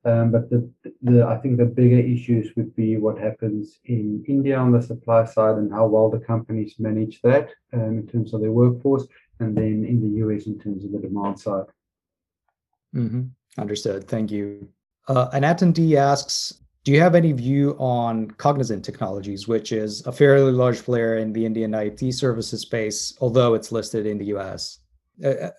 Um, 0.06 0.32
but 0.32 0.48
the, 0.48 0.70
the 1.02 1.26
I 1.26 1.36
think 1.36 1.58
the 1.58 1.66
bigger 1.66 1.98
issues 1.98 2.56
would 2.56 2.74
be 2.74 2.96
what 2.96 3.18
happens 3.18 3.78
in 3.84 4.24
India 4.26 4.56
on 4.56 4.72
the 4.72 4.80
supply 4.80 5.26
side 5.26 5.56
and 5.56 5.70
how 5.70 5.86
well 5.86 6.08
the 6.08 6.20
companies 6.20 6.76
manage 6.78 7.20
that 7.22 7.50
um, 7.74 7.98
in 7.98 8.06
terms 8.06 8.32
of 8.32 8.40
their 8.40 8.52
workforce, 8.52 9.06
and 9.40 9.54
then 9.54 9.84
in 9.84 10.00
the 10.00 10.20
US 10.24 10.46
in 10.46 10.58
terms 10.58 10.84
of 10.84 10.92
the 10.92 11.00
demand 11.00 11.38
side. 11.38 11.66
Mm-hmm. 12.94 13.24
Understood. 13.58 14.08
Thank 14.08 14.30
you. 14.30 14.68
Uh, 15.08 15.28
an 15.32 15.42
attendee 15.42 15.96
asks 15.96 16.62
Do 16.86 16.92
you 16.92 17.00
have 17.00 17.16
any 17.16 17.32
view 17.32 17.74
on 17.80 18.30
Cognizant 18.30 18.84
Technologies, 18.84 19.48
which 19.48 19.72
is 19.72 20.06
a 20.06 20.12
fairly 20.12 20.52
large 20.52 20.84
player 20.84 21.16
in 21.16 21.32
the 21.32 21.44
Indian 21.44 21.74
IT 21.74 22.14
services 22.14 22.60
space, 22.60 23.12
although 23.20 23.54
it's 23.54 23.72
listed 23.72 24.06
in 24.06 24.18
the 24.18 24.26
US? 24.26 24.78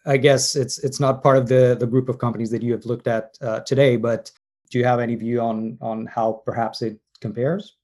I 0.05 0.15
guess 0.15 0.55
it's 0.55 0.77
it's 0.85 1.01
not 1.01 1.21
part 1.21 1.35
of 1.35 1.49
the 1.49 1.75
the 1.77 1.85
group 1.85 2.07
of 2.07 2.17
companies 2.17 2.49
that 2.51 2.61
you 2.61 2.71
have 2.71 2.85
looked 2.85 3.09
at 3.09 3.37
uh, 3.41 3.59
today, 3.71 3.97
but 3.97 4.31
do 4.71 4.79
you 4.79 4.85
have 4.85 5.01
any 5.01 5.15
view 5.15 5.41
on 5.41 5.77
on 5.81 6.05
how 6.05 6.43
perhaps 6.45 6.81
it 6.81 6.97
compares? 7.19 7.75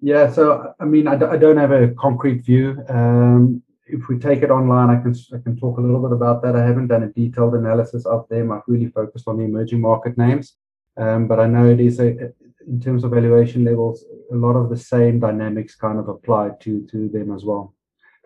Yeah, 0.00 0.32
so 0.32 0.72
I 0.80 0.86
mean, 0.86 1.08
I 1.08 1.16
d- 1.16 1.26
I 1.26 1.36
don't 1.36 1.58
have 1.58 1.72
a 1.72 1.88
concrete 1.88 2.46
view. 2.46 2.82
Um, 2.88 3.62
if 3.88 4.08
we 4.08 4.18
take 4.18 4.42
it 4.42 4.50
online, 4.50 4.88
I 4.88 5.02
can 5.02 5.14
I 5.34 5.38
can 5.44 5.54
talk 5.54 5.76
a 5.76 5.82
little 5.82 6.00
bit 6.00 6.12
about 6.12 6.40
that. 6.44 6.56
I 6.56 6.64
haven't 6.64 6.86
done 6.86 7.02
a 7.02 7.12
detailed 7.12 7.56
analysis 7.56 8.06
of 8.06 8.26
them. 8.30 8.52
I've 8.52 8.62
really 8.66 8.88
focused 8.88 9.28
on 9.28 9.36
the 9.36 9.44
emerging 9.44 9.82
market 9.82 10.16
names, 10.16 10.56
um, 10.96 11.26
but 11.28 11.40
I 11.40 11.46
know 11.46 11.68
it 11.68 11.80
is 11.80 12.00
a 12.00 12.32
in 12.66 12.80
terms 12.80 13.04
of 13.04 13.12
valuation 13.12 13.64
levels, 13.64 14.04
a 14.32 14.34
lot 14.34 14.56
of 14.56 14.70
the 14.70 14.76
same 14.76 15.20
dynamics 15.20 15.76
kind 15.76 15.98
of 15.98 16.08
apply 16.08 16.50
to 16.60 16.86
to 16.86 17.08
them 17.08 17.34
as 17.34 17.44
well. 17.44 17.74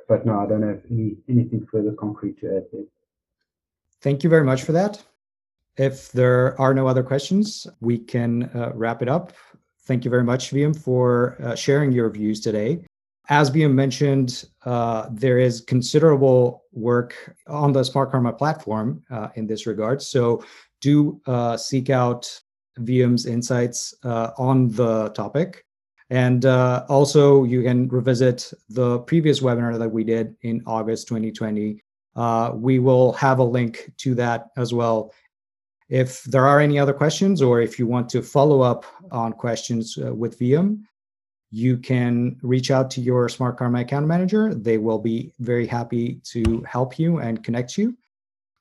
But 0.08 0.26
no, 0.26 0.40
I 0.40 0.46
don't 0.46 0.62
have 0.62 0.82
any 0.90 1.16
anything 1.28 1.66
further 1.66 1.92
concrete 1.92 2.40
to 2.40 2.56
add 2.56 2.64
there. 2.72 2.84
Thank 4.00 4.24
you 4.24 4.30
very 4.30 4.44
much 4.44 4.62
for 4.62 4.72
that. 4.72 5.02
If 5.76 6.10
there 6.12 6.60
are 6.60 6.74
no 6.74 6.86
other 6.86 7.02
questions, 7.02 7.66
we 7.80 7.98
can 7.98 8.44
uh, 8.54 8.72
wrap 8.74 9.02
it 9.02 9.08
up. 9.08 9.32
Thank 9.82 10.04
you 10.04 10.10
very 10.10 10.24
much, 10.24 10.50
Wium, 10.50 10.76
for 10.76 11.36
uh, 11.42 11.54
sharing 11.54 11.92
your 11.92 12.10
views 12.10 12.40
today 12.40 12.84
as 13.30 13.48
being 13.48 13.74
mentioned, 13.74 14.44
uh, 14.64 15.06
there 15.12 15.38
is 15.38 15.60
considerable 15.60 16.64
work 16.72 17.36
on 17.46 17.72
the 17.72 17.80
Smartkarma 17.80 18.36
platform 18.36 19.04
uh, 19.08 19.28
in 19.36 19.46
this 19.46 19.66
regard. 19.68 20.02
So 20.02 20.44
do 20.80 21.20
uh, 21.26 21.56
seek 21.56 21.90
out 21.90 22.40
Wium's 22.78 23.26
insights 23.26 23.94
uh, 24.04 24.30
on 24.38 24.70
the 24.70 25.10
topic. 25.10 25.64
And 26.10 26.44
uh, 26.44 26.84
also, 26.88 27.44
you 27.44 27.62
can 27.62 27.88
revisit 27.88 28.52
the 28.68 28.98
previous 29.00 29.40
webinar 29.40 29.78
that 29.78 29.88
we 29.88 30.02
did 30.02 30.36
in 30.42 30.62
August 30.66 31.06
2020. 31.08 31.82
Uh, 32.16 32.52
we 32.54 32.80
will 32.80 33.12
have 33.12 33.38
a 33.38 33.44
link 33.44 33.92
to 33.98 34.14
that 34.16 34.48
as 34.56 34.74
well. 34.74 35.12
If 35.88 36.24
there 36.24 36.46
are 36.46 36.60
any 36.60 36.78
other 36.78 36.92
questions, 36.92 37.42
or 37.42 37.60
if 37.60 37.78
you 37.78 37.86
want 37.86 38.08
to 38.10 38.22
follow 38.22 38.60
up 38.60 38.84
on 39.10 39.32
questions 39.32 39.96
with 39.96 40.38
Wium, 40.38 40.82
you 41.50 41.76
can 41.76 42.38
reach 42.42 42.70
out 42.70 42.90
to 42.92 43.00
your 43.00 43.28
Smartkarma 43.28 43.80
account 43.80 44.06
manager. 44.06 44.54
They 44.54 44.78
will 44.78 45.00
be 45.00 45.32
very 45.40 45.66
happy 45.66 46.20
to 46.26 46.62
help 46.62 46.98
you 46.98 47.18
and 47.18 47.42
connect 47.42 47.76
you. 47.76 47.96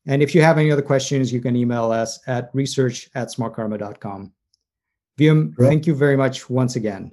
And 0.10 0.24
if 0.24 0.34
you 0.34 0.41
have 0.41 0.58
any 0.58 0.72
other 0.72 0.82
questions, 0.82 1.32
you 1.32 1.39
can 1.39 1.56
email 1.56 1.91
us 1.91 2.19
at 2.26 2.50
research 2.52 3.12
at 3.13 3.28
smartkarma.com. 3.28 4.34
Wium, 5.19 5.54
thank 5.60 5.86
you 5.86 5.93
very 5.93 6.17
much 6.17 6.50
once 6.50 6.76
again. 6.76 7.12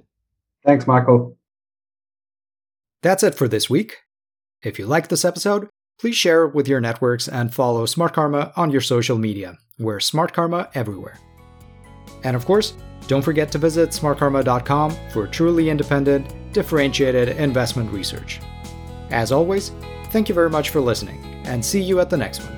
Thanks, 0.65 0.87
Michael. 0.87 1.37
That's 3.03 3.21
it 3.21 3.35
for 3.35 3.47
this 3.47 3.69
week. 3.69 3.97
If 4.63 4.79
you 4.79 4.87
liked 4.87 5.11
this 5.11 5.25
episode, 5.25 5.69
please 5.99 6.15
share 6.15 6.45
it 6.45 6.55
with 6.55 6.67
your 6.67 6.81
networks 6.81 7.27
and 7.27 7.53
follow 7.53 7.85
Smartkarma 7.85 8.51
on 8.57 8.71
your 8.71 8.81
social 8.81 9.19
media. 9.19 9.59
We're 9.77 9.99
Smartkarma 9.99 10.69
everywhere. 10.73 11.19
And 12.23 12.35
of 12.35 12.45
course, 12.45 12.73
don't 13.05 13.21
forget 13.21 13.51
to 13.51 13.59
visit 13.59 13.89
smartkarma.com 13.89 14.95
for 15.11 15.27
truly 15.27 15.69
independent, 15.69 16.33
differentiated 16.51 17.29
investment 17.37 17.91
research. 17.91 18.39
As 19.11 19.31
always, 19.31 19.71
thank 20.05 20.27
you 20.27 20.33
very 20.33 20.49
much 20.49 20.71
for 20.71 20.81
listening, 20.81 21.23
and 21.45 21.63
see 21.63 21.81
you 21.81 21.99
at 21.99 22.09
the 22.09 22.17
next 22.17 22.43
one. 22.43 22.56